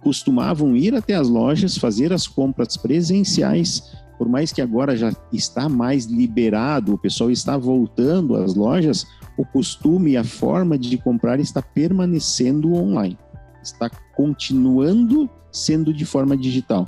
costumavam 0.02 0.76
ir 0.76 0.94
até 0.94 1.14
as 1.14 1.28
lojas, 1.28 1.76
fazer 1.76 2.12
as 2.12 2.26
compras 2.26 2.76
presenciais, 2.76 3.92
por 4.16 4.28
mais 4.28 4.52
que 4.52 4.62
agora 4.62 4.96
já 4.96 5.12
está 5.32 5.68
mais 5.68 6.06
liberado, 6.06 6.94
o 6.94 6.98
pessoal 6.98 7.30
está 7.30 7.56
voltando 7.56 8.36
às 8.36 8.54
lojas, 8.54 9.06
o 9.36 9.44
costume 9.44 10.12
e 10.12 10.16
a 10.16 10.24
forma 10.24 10.78
de 10.78 10.96
comprar 10.96 11.38
está 11.40 11.60
permanecendo 11.60 12.72
online, 12.72 13.18
está 13.62 13.90
continuando 14.14 15.28
sendo 15.52 15.92
de 15.92 16.04
forma 16.04 16.36
digital. 16.36 16.86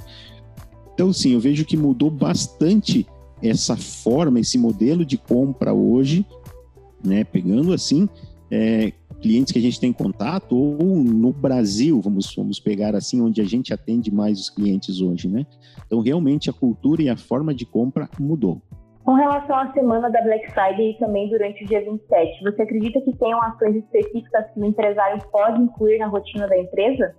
Então, 0.99 1.13
sim, 1.13 1.33
eu 1.33 1.39
vejo 1.39 1.65
que 1.65 1.77
mudou 1.77 2.11
bastante 2.11 3.07
essa 3.41 3.77
forma, 3.77 4.41
esse 4.41 4.59
modelo 4.59 5.05
de 5.05 5.17
compra 5.17 5.73
hoje, 5.73 6.27
né? 7.05 7.23
Pegando 7.23 7.73
assim, 7.73 8.09
é, 8.51 8.91
clientes 9.23 9.53
que 9.53 9.61
a 9.61 9.63
gente 9.63 9.79
tem 9.79 9.93
contato 9.93 10.57
ou 10.57 10.97
no 10.97 11.33
Brasil, 11.33 12.01
vamos, 12.01 12.35
vamos 12.35 12.59
pegar 12.59 12.97
assim, 12.97 13.21
onde 13.21 13.41
a 13.41 13.45
gente 13.45 13.73
atende 13.73 14.13
mais 14.13 14.41
os 14.41 14.51
clientes 14.51 15.01
hoje, 15.01 15.29
né? 15.29 15.47
Então, 15.87 16.01
realmente 16.01 16.51
a 16.51 16.53
cultura 16.53 17.01
e 17.01 17.09
a 17.09 17.17
forma 17.17 17.55
de 17.55 17.65
compra 17.65 18.09
mudou. 18.19 18.61
Com 19.05 19.15
relação 19.15 19.57
à 19.57 19.73
semana 19.73 20.11
da 20.11 20.21
Black 20.21 20.51
Friday 20.51 20.91
e 20.91 20.99
também 20.99 21.31
durante 21.31 21.63
o 21.63 21.69
dia 21.69 21.81
27, 21.81 22.43
você 22.43 22.63
acredita 22.63 23.01
que 23.03 23.17
tenham 23.19 23.41
ações 23.41 23.77
específicas 23.77 24.51
que 24.53 24.59
o 24.59 24.65
empresário 24.65 25.23
pode 25.31 25.63
incluir 25.63 25.99
na 25.99 26.09
rotina 26.09 26.49
da 26.49 26.59
empresa? 26.59 27.15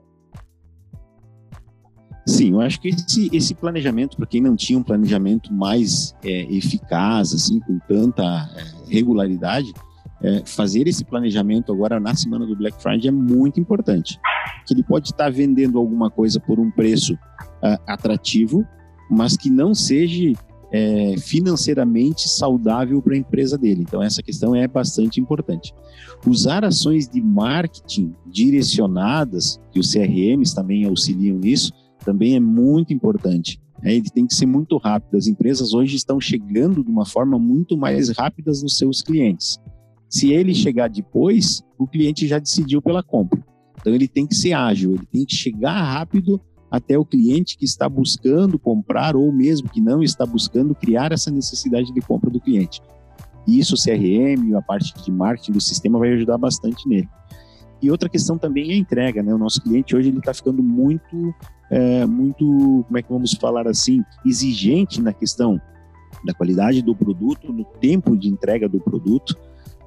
Sim, 2.29 2.51
eu 2.51 2.61
acho 2.61 2.79
que 2.79 2.89
esse, 2.89 3.27
esse 3.33 3.55
planejamento, 3.55 4.15
para 4.15 4.27
quem 4.27 4.39
não 4.39 4.55
tinha 4.55 4.77
um 4.77 4.83
planejamento 4.83 5.51
mais 5.51 6.15
é, 6.23 6.43
eficaz, 6.53 7.33
assim, 7.33 7.59
com 7.59 7.79
tanta 7.79 8.23
é, 8.23 8.93
regularidade, 8.93 9.73
é, 10.21 10.43
fazer 10.45 10.87
esse 10.87 11.03
planejamento 11.03 11.71
agora 11.71 11.99
na 11.99 12.13
semana 12.13 12.45
do 12.45 12.55
Black 12.55 12.79
Friday 12.81 13.07
é 13.07 13.11
muito 13.11 13.59
importante. 13.59 14.19
Que 14.67 14.75
ele 14.75 14.83
pode 14.83 15.09
estar 15.09 15.31
vendendo 15.31 15.79
alguma 15.79 16.11
coisa 16.11 16.39
por 16.39 16.59
um 16.59 16.69
preço 16.69 17.13
uh, 17.15 17.81
atrativo, 17.87 18.63
mas 19.09 19.35
que 19.35 19.49
não 19.49 19.73
seja 19.73 20.33
é, 20.71 21.15
financeiramente 21.17 22.29
saudável 22.29 23.01
para 23.01 23.15
a 23.15 23.17
empresa 23.17 23.57
dele. 23.57 23.81
Então, 23.81 24.03
essa 24.03 24.21
questão 24.21 24.55
é 24.55 24.67
bastante 24.67 25.19
importante. 25.19 25.73
Usar 26.27 26.63
ações 26.63 27.07
de 27.07 27.21
marketing 27.21 28.13
direcionadas, 28.27 29.59
que 29.71 29.79
os 29.79 29.91
CRMs 29.91 30.53
também 30.53 30.85
auxiliam 30.85 31.37
nisso, 31.37 31.73
também 32.09 32.35
é 32.35 32.39
muito 32.39 32.91
importante. 32.91 33.61
É, 33.83 33.93
ele 33.93 34.09
tem 34.09 34.25
que 34.25 34.33
ser 34.33 34.47
muito 34.47 34.77
rápido. 34.77 35.15
As 35.15 35.27
empresas 35.27 35.75
hoje 35.75 35.95
estão 35.95 36.19
chegando 36.19 36.83
de 36.83 36.89
uma 36.89 37.05
forma 37.05 37.37
muito 37.37 37.77
mais 37.77 38.09
rápida 38.09 38.49
nos 38.49 38.77
seus 38.77 39.03
clientes. 39.03 39.59
Se 40.09 40.31
ele 40.31 40.55
chegar 40.55 40.89
depois, 40.89 41.61
o 41.77 41.85
cliente 41.85 42.27
já 42.27 42.39
decidiu 42.39 42.81
pela 42.81 43.03
compra. 43.03 43.39
Então 43.79 43.93
ele 43.93 44.07
tem 44.07 44.25
que 44.25 44.33
ser 44.33 44.53
ágil, 44.53 44.95
ele 44.95 45.05
tem 45.05 45.23
que 45.23 45.35
chegar 45.35 45.79
rápido 45.83 46.41
até 46.71 46.97
o 46.97 47.05
cliente 47.05 47.55
que 47.55 47.65
está 47.65 47.87
buscando 47.87 48.57
comprar 48.57 49.15
ou 49.15 49.31
mesmo 49.31 49.69
que 49.69 49.79
não 49.79 50.01
está 50.01 50.25
buscando 50.25 50.73
criar 50.73 51.11
essa 51.11 51.29
necessidade 51.29 51.93
de 51.93 52.01
compra 52.01 52.31
do 52.31 52.41
cliente. 52.41 52.81
Isso 53.47 53.75
o 53.75 53.77
CRM, 53.77 54.55
a 54.57 54.61
parte 54.63 54.93
de 54.99 55.11
marketing 55.11 55.51
do 55.51 55.61
sistema 55.61 55.99
vai 55.99 56.13
ajudar 56.13 56.39
bastante 56.39 56.89
nele. 56.89 57.07
E 57.81 57.89
outra 57.89 58.09
questão 58.09 58.37
também 58.37 58.71
é 58.71 58.73
a 58.73 58.77
entrega, 58.77 59.23
né? 59.23 59.33
O 59.33 59.37
nosso 59.37 59.61
cliente 59.61 59.95
hoje 59.95 60.09
ele 60.09 60.19
está 60.19 60.33
ficando 60.33 60.61
muito, 60.61 61.33
é, 61.69 62.05
muito, 62.05 62.83
como 62.85 62.97
é 62.97 63.01
que 63.01 63.09
vamos 63.09 63.33
falar 63.33 63.67
assim, 63.67 64.03
exigente 64.25 65.01
na 65.01 65.13
questão 65.13 65.59
da 66.25 66.33
qualidade 66.33 66.81
do 66.81 66.95
produto, 66.95 67.53
no 67.53 67.63
tempo 67.63 68.17
de 68.17 68.27
entrega 68.27 68.67
do 68.67 68.79
produto. 68.79 69.37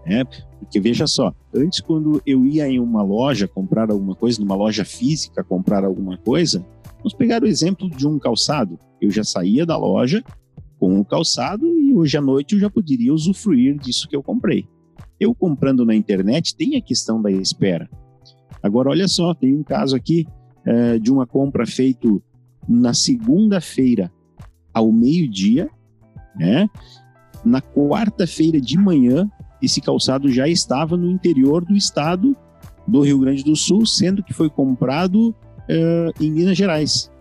Né? 0.07 0.25
Porque 0.59 0.81
veja 0.81 1.07
só, 1.07 1.35
antes 1.55 1.81
quando 1.81 2.21
eu 2.27 2.45
ia 2.45 2.67
em 2.67 2.81
uma 2.81 3.03
loja 3.03 3.47
comprar 3.47 3.91
alguma 3.91 4.15
coisa, 4.15 4.41
numa 4.41 4.55
loja 4.55 4.85
física 4.85 5.45
comprar 5.45 5.85
alguma 5.85 6.17
coisa, 6.17 6.65
vamos 6.99 7.15
pegar 7.15 7.43
o 7.43 7.47
exemplo 7.47 7.89
de 7.89 8.07
um 8.07 8.19
calçado. 8.19 8.79
Eu 9.01 9.11
já 9.11 9.23
saía 9.23 9.67
da 9.67 9.77
loja 9.77 10.25
com 10.79 10.99
o 10.99 11.05
calçado 11.05 11.67
e 11.67 11.95
hoje 11.95 12.17
à 12.17 12.21
noite 12.21 12.55
eu 12.55 12.61
já 12.61 12.71
poderia 12.71 13.15
usufruir 13.15 13.79
disso 13.79 14.09
que 14.09 14.17
eu 14.17 14.23
comprei. 14.23 14.67
Eu 15.23 15.33
comprando 15.33 15.85
na 15.85 15.95
internet 15.95 16.57
tem 16.57 16.75
a 16.77 16.83
questão 16.83 17.23
da 17.23 17.31
espera. 17.31 17.89
Agora 18.61 18.91
olha 18.91 19.07
só, 19.07 19.33
tem 19.33 19.55
um 19.55 19.63
caso 19.63 19.95
aqui 19.95 20.27
é, 20.65 20.99
de 20.99 21.13
uma 21.13 21.29
compra 21.29 21.65
feito 21.65 22.21
na 22.69 22.93
segunda-feira 22.93 24.11
ao 24.75 24.91
meio-dia, 24.91 25.71
né? 26.35 26.69
Na 27.45 27.63
quarta-feira 27.63 28.61
de 28.61 28.77
manhã 28.77 29.31
esse 29.63 29.81
calçado 29.81 30.29
já 30.29 30.49
estava 30.49 30.97
no 30.97 31.09
interior 31.09 31.65
do 31.65 31.77
estado 31.77 32.37
do 32.85 33.03
Rio 33.03 33.21
Grande 33.21 33.45
do 33.45 33.55
Sul, 33.55 33.87
sendo 33.87 34.25
que 34.25 34.35
foi 34.35 34.51
comprado 34.51 35.29
uh, 35.29 36.13
em 36.21 36.33
Minas 36.33 36.59
Gerais. 36.59 37.13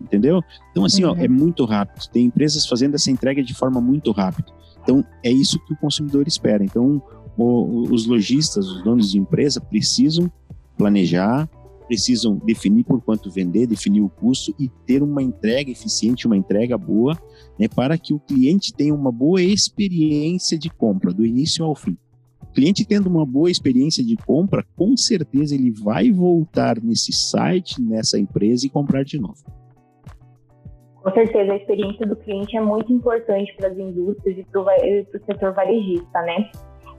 Entendeu? 0.00 0.40
Então, 0.70 0.84
assim, 0.84 1.04
uhum. 1.04 1.10
ó, 1.10 1.16
é 1.16 1.26
muito 1.26 1.64
rápido. 1.64 2.08
Tem 2.12 2.26
empresas 2.26 2.64
fazendo 2.64 2.94
essa 2.94 3.10
entrega 3.10 3.42
de 3.42 3.52
forma 3.52 3.80
muito 3.80 4.12
rápida. 4.12 4.52
Então, 4.82 5.04
é 5.24 5.30
isso 5.30 5.58
que 5.66 5.74
o 5.74 5.76
consumidor 5.76 6.26
espera. 6.28 6.64
Então, 6.64 7.02
o, 7.36 7.82
os 7.92 8.06
lojistas, 8.06 8.66
os 8.66 8.82
donos 8.82 9.10
de 9.10 9.18
empresa, 9.18 9.60
precisam 9.60 10.30
planejar, 10.76 11.48
precisam 11.86 12.36
definir 12.36 12.84
por 12.84 13.02
quanto 13.02 13.30
vender, 13.30 13.66
definir 13.66 14.00
o 14.00 14.08
custo 14.08 14.54
e 14.58 14.68
ter 14.86 15.02
uma 15.02 15.22
entrega 15.22 15.70
eficiente, 15.70 16.26
uma 16.26 16.36
entrega 16.36 16.78
boa, 16.78 17.18
né, 17.58 17.66
para 17.66 17.98
que 17.98 18.14
o 18.14 18.20
cliente 18.20 18.72
tenha 18.72 18.94
uma 18.94 19.10
boa 19.10 19.42
experiência 19.42 20.56
de 20.56 20.70
compra, 20.70 21.12
do 21.12 21.26
início 21.26 21.64
ao 21.64 21.74
fim. 21.74 21.96
O 22.40 22.52
cliente 22.52 22.84
tendo 22.84 23.08
uma 23.08 23.26
boa 23.26 23.50
experiência 23.50 24.04
de 24.04 24.16
compra, 24.16 24.64
com 24.76 24.96
certeza 24.96 25.54
ele 25.54 25.70
vai 25.70 26.10
voltar 26.12 26.80
nesse 26.80 27.12
site, 27.12 27.82
nessa 27.82 28.18
empresa 28.18 28.66
e 28.66 28.70
comprar 28.70 29.04
de 29.04 29.20
novo. 29.20 29.42
Com 31.02 31.10
certeza, 31.12 31.52
a 31.52 31.56
experiência 31.56 32.06
do 32.06 32.14
cliente 32.14 32.56
é 32.56 32.60
muito 32.60 32.92
importante 32.92 33.54
para 33.56 33.68
as 33.68 33.78
indústrias 33.78 34.38
e 34.38 34.44
para 34.44 34.60
o 34.60 35.24
setor 35.24 35.54
varejista, 35.54 36.22
né? 36.22 36.50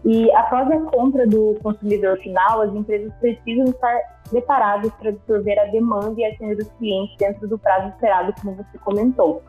E 0.03 0.31
após 0.31 0.69
a 0.71 0.79
compra 0.79 1.27
do 1.27 1.55
consumidor 1.61 2.17
final, 2.19 2.61
as 2.61 2.73
empresas 2.73 3.13
precisam 3.19 3.65
estar 3.65 3.99
preparadas 4.29 4.91
para 4.93 5.09
absorver 5.09 5.59
a 5.59 5.65
demanda 5.65 6.19
e 6.19 6.25
atender 6.25 6.57
os 6.57 6.69
clientes 6.79 7.15
dentro 7.17 7.47
do 7.47 7.57
prazo 7.57 7.89
esperado, 7.89 8.33
como 8.41 8.55
você 8.55 8.77
comentou. 8.79 9.43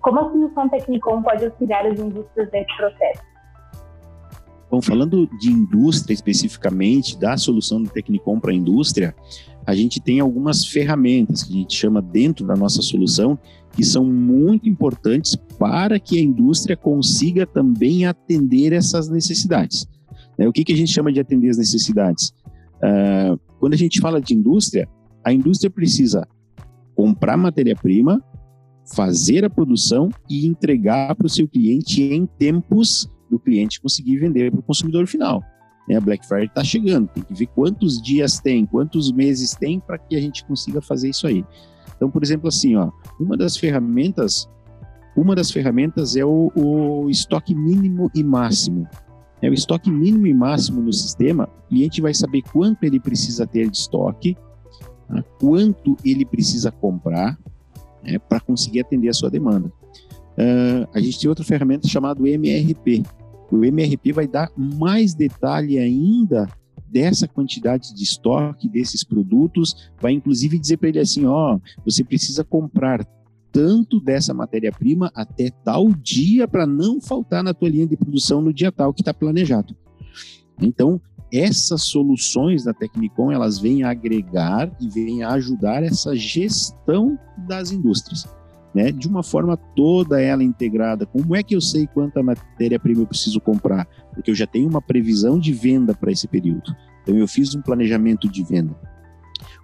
Como 0.00 0.20
a 0.20 0.30
solução 0.30 0.68
Tecnicom 0.68 1.22
pode 1.22 1.44
auxiliar 1.44 1.86
as 1.86 1.98
indústrias 1.98 2.48
nesse 2.50 2.76
processo? 2.76 3.22
Bom, 4.70 4.80
falando 4.80 5.26
de 5.38 5.50
indústria 5.50 6.14
especificamente, 6.14 7.18
da 7.18 7.36
solução 7.36 7.82
do 7.82 7.90
Tecnicom 7.90 8.38
para 8.38 8.50
a 8.50 8.54
indústria, 8.54 9.14
a 9.66 9.74
gente 9.74 10.00
tem 10.00 10.20
algumas 10.20 10.64
ferramentas 10.64 11.42
que 11.42 11.52
a 11.52 11.56
gente 11.56 11.74
chama 11.74 12.00
dentro 12.00 12.46
da 12.46 12.54
nossa 12.54 12.80
solução 12.80 13.38
que 13.72 13.84
são 13.84 14.04
muito 14.04 14.68
importantes 14.68 15.36
para 15.36 15.98
que 15.98 16.18
a 16.18 16.22
indústria 16.22 16.76
consiga 16.76 17.46
também 17.46 18.06
atender 18.06 18.72
essas 18.72 19.08
necessidades. 19.08 19.86
Né? 20.38 20.46
O 20.46 20.52
que, 20.52 20.64
que 20.64 20.72
a 20.72 20.76
gente 20.76 20.92
chama 20.92 21.12
de 21.12 21.20
atender 21.20 21.48
as 21.48 21.58
necessidades? 21.58 22.32
Uh, 22.76 23.38
quando 23.58 23.74
a 23.74 23.76
gente 23.76 24.00
fala 24.00 24.20
de 24.20 24.34
indústria, 24.34 24.88
a 25.24 25.32
indústria 25.32 25.70
precisa 25.70 26.26
comprar 26.94 27.36
matéria-prima, 27.36 28.22
fazer 28.94 29.44
a 29.44 29.50
produção 29.50 30.08
e 30.28 30.46
entregar 30.46 31.14
para 31.14 31.26
o 31.26 31.30
seu 31.30 31.46
cliente 31.46 32.02
em 32.02 32.26
tempos 32.26 33.10
do 33.30 33.38
cliente 33.38 33.80
conseguir 33.80 34.18
vender 34.18 34.50
para 34.50 34.60
o 34.60 34.62
consumidor 34.62 35.06
final. 35.06 35.42
Né? 35.88 35.96
A 35.96 36.00
Black 36.00 36.26
Friday 36.26 36.46
está 36.46 36.64
chegando, 36.64 37.08
tem 37.08 37.22
que 37.22 37.34
ver 37.34 37.46
quantos 37.46 38.00
dias 38.00 38.40
tem, 38.40 38.64
quantos 38.66 39.12
meses 39.12 39.54
tem 39.54 39.80
para 39.80 39.98
que 39.98 40.16
a 40.16 40.20
gente 40.20 40.44
consiga 40.44 40.80
fazer 40.80 41.10
isso 41.10 41.26
aí. 41.26 41.44
Então, 41.96 42.10
por 42.10 42.22
exemplo, 42.22 42.48
assim, 42.48 42.76
ó, 42.76 42.90
uma 43.18 43.36
das 43.36 43.56
ferramentas, 43.56 44.48
uma 45.16 45.34
das 45.34 45.50
ferramentas 45.50 46.16
é 46.16 46.24
o, 46.24 46.52
o 46.54 47.10
estoque 47.10 47.54
mínimo 47.54 48.10
e 48.14 48.22
máximo. 48.22 48.86
É 49.40 49.48
o 49.48 49.54
estoque 49.54 49.90
mínimo 49.90 50.26
e 50.26 50.34
máximo 50.34 50.80
no 50.80 50.92
sistema, 50.92 51.48
o 51.64 51.68
cliente 51.68 52.00
vai 52.00 52.12
saber 52.12 52.42
quanto 52.52 52.84
ele 52.84 52.98
precisa 52.98 53.46
ter 53.46 53.70
de 53.70 53.76
estoque, 53.76 54.36
tá? 55.06 55.22
quanto 55.38 55.96
ele 56.04 56.24
precisa 56.24 56.72
comprar 56.72 57.38
né, 58.02 58.18
para 58.18 58.40
conseguir 58.40 58.80
atender 58.80 59.08
a 59.08 59.12
sua 59.12 59.30
demanda. 59.30 59.72
Uh, 60.38 60.88
a 60.94 61.00
gente 61.00 61.18
tem 61.18 61.28
outra 61.28 61.44
ferramenta 61.44 61.88
chamada 61.88 62.26
MRP. 62.28 63.02
O 63.50 63.64
MRP 63.64 64.12
vai 64.12 64.26
dar 64.26 64.50
mais 64.56 65.14
detalhe 65.14 65.78
ainda 65.78 66.48
dessa 66.88 67.28
quantidade 67.28 67.94
de 67.94 68.02
estoque 68.02 68.68
desses 68.68 69.04
produtos, 69.04 69.90
vai 70.00 70.12
inclusive 70.12 70.58
dizer 70.58 70.78
para 70.78 70.88
ele 70.88 71.00
assim, 71.00 71.26
ó, 71.26 71.58
você 71.84 72.02
precisa 72.02 72.42
comprar 72.42 73.06
tanto 73.58 73.98
dessa 73.98 74.32
matéria-prima 74.32 75.10
até 75.12 75.50
tal 75.64 75.92
dia 75.92 76.46
para 76.46 76.64
não 76.64 77.00
faltar 77.00 77.42
na 77.42 77.52
tua 77.52 77.68
linha 77.68 77.88
de 77.88 77.96
produção 77.96 78.40
no 78.40 78.52
dia 78.52 78.70
tal 78.70 78.94
que 78.94 79.00
está 79.00 79.12
planejado. 79.12 79.74
Então, 80.62 81.00
essas 81.32 81.82
soluções 81.82 82.62
da 82.62 82.72
Tecnicom, 82.72 83.32
elas 83.32 83.58
vêm 83.58 83.82
agregar 83.82 84.70
e 84.80 84.88
vêm 84.88 85.24
ajudar 85.24 85.82
essa 85.82 86.14
gestão 86.14 87.18
das 87.48 87.72
indústrias, 87.72 88.28
né? 88.72 88.92
De 88.92 89.08
uma 89.08 89.24
forma 89.24 89.56
toda 89.74 90.22
ela 90.22 90.44
integrada. 90.44 91.04
Como 91.04 91.34
é 91.34 91.42
que 91.42 91.56
eu 91.56 91.60
sei 91.60 91.88
quanta 91.88 92.22
matéria-prima 92.22 93.02
eu 93.02 93.06
preciso 93.08 93.40
comprar? 93.40 93.88
Porque 94.14 94.30
eu 94.30 94.36
já 94.36 94.46
tenho 94.46 94.68
uma 94.68 94.80
previsão 94.80 95.36
de 95.36 95.52
venda 95.52 95.92
para 95.94 96.12
esse 96.12 96.28
período. 96.28 96.76
Então, 97.02 97.16
eu 97.16 97.26
fiz 97.26 97.56
um 97.56 97.60
planejamento 97.60 98.28
de 98.28 98.44
venda. 98.44 98.76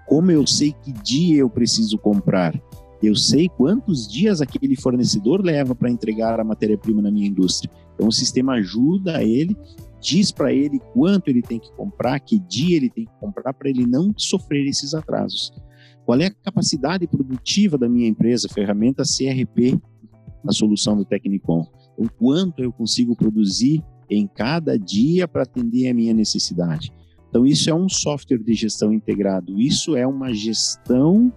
Como 0.04 0.32
eu 0.32 0.44
sei 0.48 0.72
que 0.82 0.92
dia 0.92 1.38
eu 1.38 1.48
preciso 1.48 1.96
comprar? 1.96 2.60
Eu 3.06 3.14
sei 3.14 3.49
quantos 3.49 4.08
dias 4.08 4.40
aquele 4.40 4.76
fornecedor 4.76 5.44
leva 5.44 5.75
para 5.75 5.90
entregar 5.90 6.40
a 6.40 6.44
matéria-prima 6.44 7.02
na 7.02 7.11
minha 7.11 7.28
indústria. 7.28 7.70
Então, 7.94 8.08
o 8.08 8.12
sistema 8.12 8.54
ajuda 8.54 9.23
ele, 9.23 9.56
diz 10.00 10.30
para 10.32 10.52
ele 10.52 10.80
quanto 10.92 11.28
ele 11.28 11.42
tem 11.42 11.58
que 11.58 11.73
comprar, 11.73 12.18
que 12.20 12.38
dia 12.38 12.76
ele 12.76 12.90
tem 12.90 13.04
que 13.04 13.12
comprar, 13.20 13.52
para 13.52 13.68
ele 13.68 13.87
não 13.87 14.12
sofrer 14.16 14.66
esses 14.66 14.94
atrasos. 14.94 15.52
Qual 16.04 16.18
é 16.20 16.26
a 16.26 16.30
capacidade 16.30 17.06
produtiva 17.06 17.78
da 17.78 17.88
minha 17.88 18.08
empresa? 18.08 18.49
Ferramenta 18.49 19.02
CRP, 19.02 19.80
a 20.46 20.52
solução 20.52 20.96
do 20.96 21.04
Tecnicom. 21.04 21.66
O 21.96 22.08
quanto 22.11 22.62
eu 22.62 22.73
consigo 22.73 23.16
produzir 23.16 23.82
em 24.11 24.26
cada 24.26 24.78
dia 24.78 25.26
para 25.26 25.44
atender 25.44 25.88
a 25.88 25.94
minha 25.94 26.12
necessidade. 26.12 26.92
Então, 27.28 27.46
isso 27.46 27.68
é 27.68 27.75
um 27.75 27.88
software 27.88 28.38
de 28.38 28.54
gestão 28.54 28.92
integrado, 28.92 29.61
isso 29.61 29.96
é 29.96 30.06
uma 30.06 30.32
gestão 30.32 31.32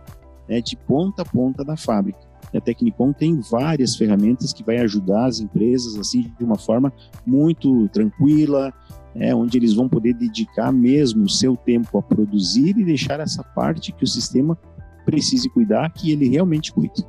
né, 0.48 0.62
de 0.62 0.76
ponta 0.76 1.22
a 1.22 1.26
ponta 1.26 1.64
da 1.64 1.76
fábrica. 1.76 2.20
a 2.54 2.62
Tecnicom 2.62 3.12
tem 3.12 3.40
várias 3.40 3.96
ferramentas 3.96 4.54
que 4.54 4.64
vai 4.64 4.78
ajudar 4.78 5.26
as 5.26 5.40
empresas 5.40 5.98
assim 5.98 6.32
de 6.38 6.44
uma 6.44 6.58
forma 6.58 6.92
muito 7.26 7.88
tranquila, 7.90 8.74
é, 9.16 9.34
onde 9.34 9.58
eles 9.58 9.74
vão 9.74 9.90
poder 9.90 10.14
dedicar 10.14 10.72
mesmo 10.72 11.24
o 11.24 11.30
seu 11.30 11.56
tempo 11.56 11.98
a 11.98 12.02
produzir 12.02 12.78
e 12.78 12.86
deixar 12.86 13.20
essa 13.20 13.44
parte 13.44 13.92
que 13.92 14.04
o 14.04 14.08
sistema 14.08 14.58
precise 15.06 15.50
cuidar, 15.50 15.92
que 15.92 16.12
ele 16.12 16.28
realmente 16.28 16.72
cuide. 16.72 17.06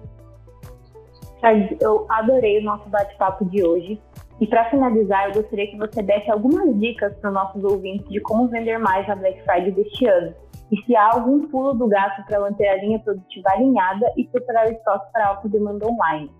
Eu 1.80 2.06
adorei 2.08 2.58
o 2.58 2.64
nosso 2.64 2.88
bate-papo 2.88 3.44
de 3.44 3.62
hoje. 3.62 4.00
E 4.40 4.46
para 4.46 4.70
finalizar, 4.70 5.28
eu 5.28 5.34
gostaria 5.34 5.68
que 5.68 5.76
você 5.76 6.02
desse 6.02 6.30
algumas 6.30 6.78
dicas 6.78 7.12
para 7.16 7.30
os 7.30 7.34
nossos 7.34 7.64
ouvintes 7.64 8.08
de 8.08 8.20
como 8.20 8.48
vender 8.48 8.78
mais 8.78 9.06
na 9.08 9.16
Black 9.16 9.42
Friday 9.42 9.72
deste 9.72 10.06
ano. 10.06 10.32
E 10.70 10.76
se 10.84 10.94
há 10.94 11.14
algum 11.14 11.48
pulo 11.48 11.74
do 11.74 11.88
gato 11.88 12.24
para 12.26 12.40
manter 12.40 12.68
a 12.68 12.76
linha 12.82 12.98
produtiva 12.98 13.50
alinhada 13.50 14.12
e 14.16 14.24
preparar 14.24 14.68
o 14.68 14.72
estoque 14.72 15.12
para 15.12 15.28
alta 15.28 15.48
demanda 15.48 15.86
online. 15.86 16.30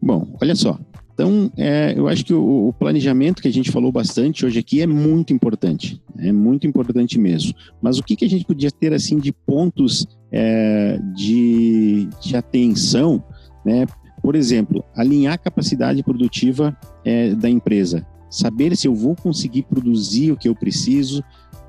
Bom, 0.00 0.26
olha 0.40 0.54
só. 0.54 0.78
Então, 1.14 1.50
é, 1.56 1.94
eu 1.96 2.08
acho 2.08 2.24
que 2.24 2.34
o, 2.34 2.68
o, 2.68 2.72
planejamento 2.72 3.40
que 3.40 3.46
a 3.46 3.52
gente 3.52 3.70
falou 3.70 3.92
bastante 3.92 4.44
hoje 4.44 4.58
aqui 4.58 4.82
é 4.82 4.86
muito 4.86 5.32
importante, 5.32 6.02
é 6.18 6.32
muito 6.32 6.66
importante 6.66 7.18
mesmo. 7.20 7.54
Mas 7.80 7.98
o 7.98 8.02
que, 8.02 8.16
que 8.16 8.24
a 8.24 8.28
gente 8.28 8.44
podia 8.44 8.70
ter 8.70 8.92
assim 8.92 9.18
de 9.18 9.32
pontos 9.32 10.06
é, 10.32 10.98
de, 11.14 12.08
de 12.20 12.36
atenção, 12.36 13.22
né? 13.64 13.86
Por 14.20 14.34
exemplo, 14.34 14.84
alinhar 14.96 15.34
a 15.34 15.38
capacidade 15.38 16.02
produtiva 16.02 16.76
é, 17.04 17.34
da 17.34 17.48
empresa, 17.48 18.04
saber 18.28 18.74
se 18.74 18.88
eu 18.88 18.94
vou 18.94 19.14
conseguir 19.14 19.62
produzir 19.64 20.32
o 20.32 20.36
que 20.36 20.48
eu 20.48 20.54
preciso, 20.54 21.22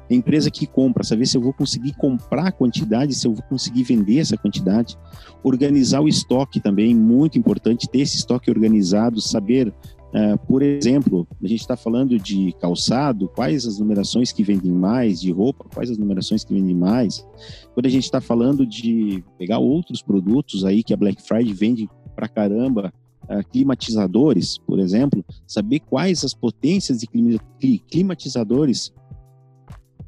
a 0.10 0.14
empresa 0.14 0.52
que 0.52 0.68
compra, 0.68 1.04
saber 1.04 1.26
se 1.26 1.38
eu 1.38 1.42
vou 1.42 1.54
conseguir 1.54 1.94
comprar 1.94 2.48
a 2.48 2.52
quantidade, 2.52 3.14
se 3.14 3.28
eu 3.28 3.34
vou 3.34 3.44
conseguir 3.44 3.84
vender 3.84 4.20
essa 4.20 4.38
quantidade, 4.38 4.98
organizar 5.44 6.02
o 6.02 6.08
estoque 6.08 6.60
também, 6.60 6.94
muito 6.96 7.38
importante, 7.40 7.90
ter 7.90 8.00
esse 8.00 8.18
estoque 8.18 8.50
organizado, 8.50 9.20
saber, 9.20 9.70
uh, 9.70 10.38
por 10.48 10.62
exemplo, 10.62 11.28
a 11.44 11.48
gente 11.48 11.62
está 11.62 11.76
falando 11.76 12.20
de 12.20 12.54
calçado, 12.60 13.28
quais 13.30 13.66
as 13.66 13.80
numerações 13.80 14.32
que 14.32 14.44
vendem 14.44 14.72
mais, 14.72 15.20
de 15.20 15.32
roupa, 15.32 15.66
quais 15.74 15.90
as 15.90 15.98
numerações 15.98 16.44
que 16.44 16.54
vendem 16.54 16.76
mais. 16.76 17.26
Quando 17.74 17.88
a 17.88 17.90
gente 17.90 18.04
está 18.04 18.22
falando 18.22 18.66
de 18.66 19.24
pegar 19.40 19.58
outros 19.58 20.02
produtos 20.04 20.64
aí 20.64 20.84
que 20.84 20.94
a 20.94 20.98
Black 20.98 21.22
Friday 21.22 21.54
vende 21.54 21.90
pra 22.16 22.28
caramba, 22.28 22.94
uh, 23.24 23.48
climatizadores, 23.52 24.60
por 24.60 24.80
exemplo, 24.80 25.26
saber 25.48 25.80
quais 25.80 26.24
as 26.24 26.34
potências 26.34 27.00
de 27.00 27.80
climatizadores, 27.88 28.94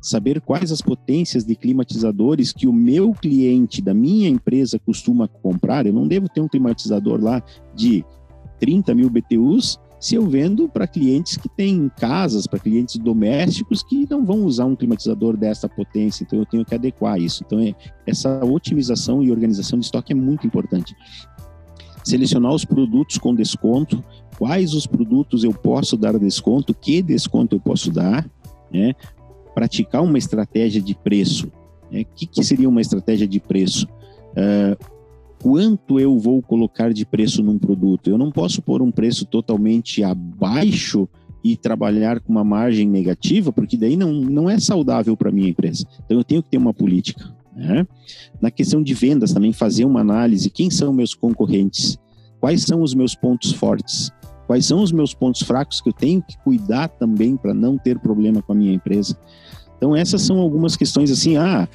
saber 0.01 0.41
quais 0.41 0.71
as 0.71 0.81
potências 0.81 1.43
de 1.43 1.55
climatizadores 1.55 2.51
que 2.51 2.67
o 2.67 2.73
meu 2.73 3.11
cliente 3.13 3.81
da 3.81 3.93
minha 3.93 4.29
empresa 4.29 4.79
costuma 4.79 5.27
comprar. 5.27 5.85
Eu 5.85 5.93
não 5.93 6.07
devo 6.07 6.29
ter 6.29 6.41
um 6.41 6.47
climatizador 6.47 7.21
lá 7.21 7.43
de 7.75 8.05
30 8.59 8.95
mil 8.95 9.09
BTUs 9.09 9.79
se 9.99 10.15
eu 10.15 10.27
vendo 10.27 10.69
para 10.69 10.85
clientes 10.85 11.37
que 11.37 11.49
têm 11.49 11.89
casas, 11.97 12.45
para 12.45 12.59
clientes 12.59 12.97
domésticos 12.97 13.81
que 13.81 14.07
não 14.09 14.23
vão 14.23 14.43
usar 14.45 14.65
um 14.65 14.75
climatizador 14.75 15.35
dessa 15.35 15.67
potência, 15.67 16.23
então 16.23 16.39
eu 16.39 16.45
tenho 16.45 16.63
que 16.63 16.75
adequar 16.75 17.19
isso. 17.19 17.43
Então, 17.45 17.59
é, 17.59 17.73
essa 18.05 18.43
otimização 18.45 19.23
e 19.23 19.31
organização 19.31 19.79
de 19.79 19.85
estoque 19.85 20.13
é 20.13 20.15
muito 20.15 20.45
importante 20.45 20.95
selecionar 22.03 22.53
os 22.53 22.63
produtos 22.63 23.17
com 23.17 23.33
desconto, 23.33 24.03
quais 24.37 24.73
os 24.73 24.85
produtos 24.85 25.43
eu 25.43 25.51
posso 25.51 25.97
dar 25.97 26.17
desconto, 26.17 26.73
que 26.73 27.01
desconto 27.01 27.55
eu 27.55 27.59
posso 27.59 27.91
dar, 27.91 28.29
né? 28.71 28.93
Praticar 29.57 30.03
uma 30.03 30.19
estratégia 30.19 30.79
de 30.79 30.93
preço. 30.93 31.51
Né? 31.91 32.01
O 32.01 32.05
que, 32.15 32.27
que 32.27 32.43
seria 32.43 32.69
uma 32.69 32.79
estratégia 32.79 33.27
de 33.27 33.39
preço? 33.39 33.87
Uh, 34.33 34.77
quanto 35.41 35.99
eu 35.99 36.15
vou 36.19 36.43
colocar 36.43 36.93
de 36.93 37.03
preço 37.07 37.41
num 37.41 37.57
produto? 37.57 38.07
Eu 38.07 38.19
não 38.19 38.31
posso 38.31 38.61
pôr 38.61 38.83
um 38.83 38.91
preço 38.91 39.25
totalmente 39.25 40.03
abaixo 40.03 41.09
e 41.43 41.57
trabalhar 41.57 42.19
com 42.19 42.33
uma 42.33 42.43
margem 42.43 42.87
negativa, 42.87 43.51
porque 43.51 43.75
daí 43.75 43.97
não, 43.97 44.13
não 44.13 44.47
é 44.47 44.59
saudável 44.59 45.17
para 45.17 45.31
minha 45.31 45.49
empresa. 45.49 45.87
Então 46.05 46.19
eu 46.19 46.23
tenho 46.23 46.43
que 46.43 46.51
ter 46.51 46.57
uma 46.57 46.71
política. 46.71 47.35
Né? 47.55 47.87
Na 48.39 48.51
questão 48.51 48.83
de 48.83 48.93
vendas, 48.93 49.33
também 49.33 49.51
fazer 49.53 49.85
uma 49.85 50.01
análise: 50.01 50.51
quem 50.51 50.69
são 50.69 50.93
meus 50.93 51.15
concorrentes? 51.15 51.97
Quais 52.39 52.61
são 52.61 52.83
os 52.83 52.93
meus 52.93 53.15
pontos 53.15 53.53
fortes? 53.53 54.11
Quais 54.45 54.67
são 54.67 54.83
os 54.83 54.91
meus 54.91 55.15
pontos 55.15 55.41
fracos 55.41 55.81
que 55.81 55.89
eu 55.89 55.93
tenho 55.93 56.21
que 56.21 56.37
cuidar 56.43 56.87
também 56.87 57.35
para 57.35 57.55
não 57.55 57.75
ter 57.75 57.97
problema 57.97 58.39
com 58.41 58.53
a 58.53 58.55
minha 58.55 58.73
empresa? 58.73 59.17
Então, 59.77 59.95
essas 59.95 60.21
são 60.21 60.39
algumas 60.39 60.75
questões 60.75 61.11
assim. 61.11 61.37
Ah, 61.37 61.67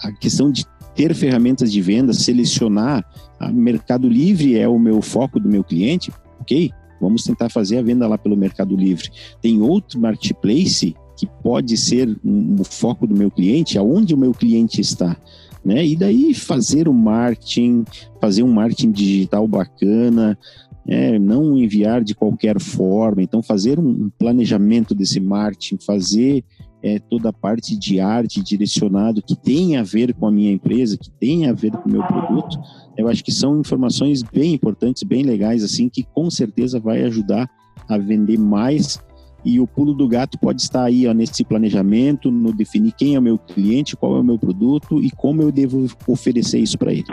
a 0.00 0.12
questão 0.12 0.50
de 0.50 0.64
ter 0.94 1.14
ferramentas 1.14 1.72
de 1.72 1.80
venda, 1.80 2.12
selecionar. 2.12 3.04
A 3.38 3.50
Mercado 3.50 4.08
Livre 4.08 4.56
é 4.56 4.68
o 4.68 4.78
meu 4.78 5.02
foco 5.02 5.40
do 5.40 5.48
meu 5.48 5.64
cliente, 5.64 6.12
ok? 6.40 6.70
Vamos 7.00 7.24
tentar 7.24 7.50
fazer 7.50 7.78
a 7.78 7.82
venda 7.82 8.06
lá 8.06 8.16
pelo 8.16 8.36
Mercado 8.36 8.76
Livre. 8.76 9.10
Tem 9.42 9.60
outro 9.60 10.00
marketplace 10.00 10.94
que 11.16 11.26
pode 11.42 11.76
ser 11.76 12.08
um, 12.24 12.56
um 12.60 12.64
foco 12.64 13.06
do 13.06 13.16
meu 13.16 13.30
cliente, 13.30 13.76
aonde 13.76 14.14
o 14.14 14.18
meu 14.18 14.32
cliente 14.32 14.80
está. 14.80 15.16
Né? 15.64 15.84
E 15.84 15.96
daí 15.96 16.34
fazer 16.34 16.88
o 16.88 16.94
marketing, 16.94 17.84
fazer 18.20 18.42
um 18.42 18.52
marketing 18.52 18.92
digital 18.92 19.46
bacana, 19.46 20.38
é, 20.86 21.18
não 21.18 21.58
enviar 21.58 22.02
de 22.02 22.14
qualquer 22.14 22.60
forma. 22.60 23.22
Então, 23.22 23.42
fazer 23.42 23.78
um 23.78 24.10
planejamento 24.18 24.94
desse 24.94 25.20
marketing, 25.20 25.78
fazer 25.84 26.44
é, 26.84 26.98
toda 26.98 27.30
a 27.30 27.32
parte 27.32 27.74
de 27.74 27.98
arte 27.98 28.42
direcionado 28.42 29.22
que 29.22 29.34
tem 29.34 29.78
a 29.78 29.82
ver 29.82 30.12
com 30.12 30.26
a 30.26 30.30
minha 30.30 30.52
empresa, 30.52 30.98
que 30.98 31.10
tem 31.10 31.48
a 31.48 31.52
ver 31.54 31.70
com 31.70 31.88
o 31.88 31.92
meu 31.92 32.02
produto, 32.02 32.58
eu 32.96 33.08
acho 33.08 33.24
que 33.24 33.32
são 33.32 33.58
informações 33.58 34.22
bem 34.22 34.52
importantes, 34.52 35.02
bem 35.02 35.22
legais, 35.22 35.64
assim, 35.64 35.88
que 35.88 36.02
com 36.02 36.30
certeza 36.30 36.78
vai 36.78 37.02
ajudar 37.04 37.48
a 37.88 37.96
vender 37.96 38.38
mais 38.38 39.02
e 39.42 39.58
o 39.58 39.66
pulo 39.66 39.94
do 39.94 40.06
gato 40.06 40.38
pode 40.38 40.60
estar 40.60 40.84
aí 40.84 41.06
ó, 41.06 41.14
nesse 41.14 41.42
planejamento, 41.42 42.30
no 42.30 42.52
definir 42.52 42.92
quem 42.92 43.14
é 43.14 43.18
o 43.18 43.22
meu 43.22 43.38
cliente, 43.38 43.96
qual 43.96 44.16
é 44.16 44.20
o 44.20 44.24
meu 44.24 44.38
produto 44.38 45.02
e 45.02 45.10
como 45.10 45.40
eu 45.40 45.50
devo 45.50 45.86
oferecer 46.06 46.58
isso 46.58 46.78
para 46.78 46.92
ele. 46.92 47.04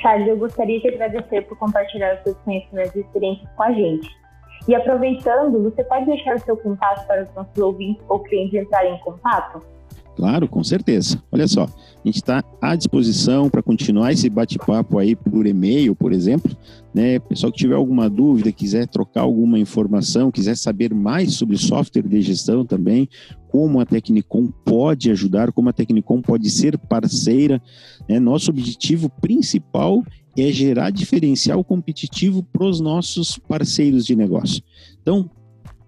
Charles, 0.00 0.28
eu 0.28 0.36
gostaria 0.36 0.80
de 0.80 0.88
agradecer 0.88 1.42
por 1.42 1.56
compartilhar 1.56 2.16
os 2.16 2.22
seus 2.24 2.36
conhecimentos 2.38 2.94
e 2.96 3.00
experiências 3.00 3.48
com 3.56 3.62
a 3.62 3.72
gente. 3.72 4.08
E 4.68 4.74
aproveitando, 4.74 5.62
você 5.62 5.82
pode 5.82 6.04
deixar 6.04 6.36
o 6.36 6.40
seu 6.40 6.54
contato 6.54 7.06
para 7.06 7.22
os 7.22 7.34
nossos 7.34 7.56
ouvintes 7.56 8.04
ou 8.06 8.20
clientes 8.20 8.52
entrarem 8.60 8.94
em 8.94 8.98
contato? 8.98 9.62
Claro, 10.14 10.46
com 10.46 10.62
certeza. 10.62 11.22
Olha 11.32 11.48
só, 11.48 11.62
a 11.62 12.06
gente 12.06 12.16
está 12.16 12.44
à 12.60 12.76
disposição 12.76 13.48
para 13.48 13.62
continuar 13.62 14.12
esse 14.12 14.28
bate-papo 14.28 14.98
aí 14.98 15.16
por 15.16 15.46
e-mail, 15.46 15.94
por 15.94 16.12
exemplo. 16.12 16.54
Né? 16.92 17.18
Pessoal 17.18 17.50
que 17.50 17.58
tiver 17.58 17.76
alguma 17.76 18.10
dúvida, 18.10 18.52
quiser 18.52 18.86
trocar 18.88 19.22
alguma 19.22 19.58
informação, 19.58 20.30
quiser 20.30 20.56
saber 20.56 20.92
mais 20.92 21.34
sobre 21.34 21.56
software 21.56 22.02
de 22.02 22.20
gestão 22.20 22.66
também, 22.66 23.08
como 23.48 23.80
a 23.80 23.86
Tecnicom 23.86 24.48
pode 24.66 25.10
ajudar, 25.10 25.50
como 25.50 25.70
a 25.70 25.72
Tecnicom 25.72 26.20
pode 26.20 26.50
ser 26.50 26.76
parceira. 26.76 27.62
Né? 28.06 28.18
Nosso 28.18 28.50
objetivo 28.50 29.08
principal 29.08 30.02
é 30.42 30.52
gerar 30.52 30.90
diferencial 30.90 31.64
competitivo 31.64 32.42
para 32.42 32.64
os 32.64 32.80
nossos 32.80 33.38
parceiros 33.38 34.06
de 34.06 34.16
negócio. 34.16 34.62
Então, 35.02 35.30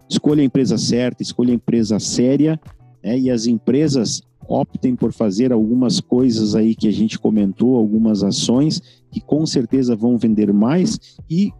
escolha 0.08 0.40
a 0.40 0.44
empresa 0.44 0.78
certa, 0.78 1.22
escolha 1.22 1.52
a 1.52 1.54
empresa 1.54 2.00
séria, 2.00 2.58
né? 3.02 3.18
e 3.18 3.30
as 3.30 3.46
empresas 3.46 4.22
optem 4.48 4.96
por 4.96 5.12
fazer 5.12 5.52
algumas 5.52 6.00
coisas 6.00 6.54
aí 6.54 6.74
que 6.74 6.88
a 6.88 6.92
gente 6.92 7.18
comentou, 7.18 7.76
algumas 7.76 8.22
ações 8.22 8.82
que 9.10 9.20
com 9.20 9.44
certeza 9.44 9.94
vão 9.94 10.16
vender 10.16 10.52
mais 10.52 10.98
e 11.30 11.52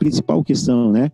principal 0.00 0.42
questão, 0.42 0.90
né? 0.90 1.12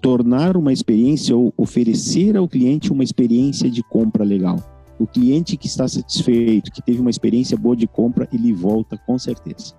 Tornar 0.00 0.56
uma 0.56 0.72
experiência 0.72 1.36
ou 1.36 1.52
oferecer 1.56 2.36
ao 2.36 2.48
cliente 2.48 2.90
uma 2.90 3.04
experiência 3.04 3.70
de 3.70 3.82
compra 3.82 4.24
legal. 4.24 4.77
O 4.98 5.06
cliente 5.06 5.56
que 5.56 5.66
está 5.66 5.86
satisfeito, 5.86 6.72
que 6.72 6.82
teve 6.82 7.00
uma 7.00 7.10
experiência 7.10 7.56
boa 7.56 7.76
de 7.76 7.86
compra, 7.86 8.28
ele 8.32 8.52
volta 8.52 8.98
com 9.06 9.16
certeza. 9.18 9.74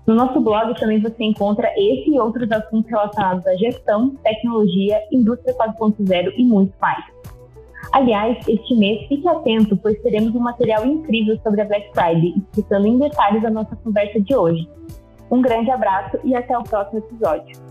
No 0.07 0.15
nosso 0.15 0.41
blog 0.41 0.79
também 0.79 1.01
você 1.01 1.25
encontra 1.25 1.73
esse 1.77 2.11
e 2.11 2.21
outros 2.21 2.51
assuntos 2.51 2.91
relacionados 2.91 3.47
à 3.47 3.55
gestão, 3.57 4.15
tecnologia, 4.23 4.99
indústria 5.13 5.55
4.0 5.57 6.33
e 6.37 6.45
muito 6.45 6.73
mais. 6.81 7.05
Aliás, 7.93 8.39
este 8.47 8.75
mês 8.77 9.07
fique 9.09 9.27
atento, 9.27 9.77
pois 9.77 10.01
teremos 10.03 10.35
um 10.35 10.41
material 10.41 10.87
incrível 10.87 11.39
sobre 11.43 11.63
a 11.63 11.65
Black 11.65 11.91
Friday, 11.93 12.35
explicando 12.37 12.87
em 12.87 12.99
detalhes 12.99 13.45
a 13.45 13.51
nossa 13.51 13.75
conversa 13.77 14.21
de 14.21 14.35
hoje. 14.35 14.69
Um 15.31 15.43
grande 15.43 15.71
abraço 15.71 16.19
e 16.23 16.35
até 16.35 16.57
o 16.57 16.63
próximo 16.63 16.99
episódio. 16.99 17.70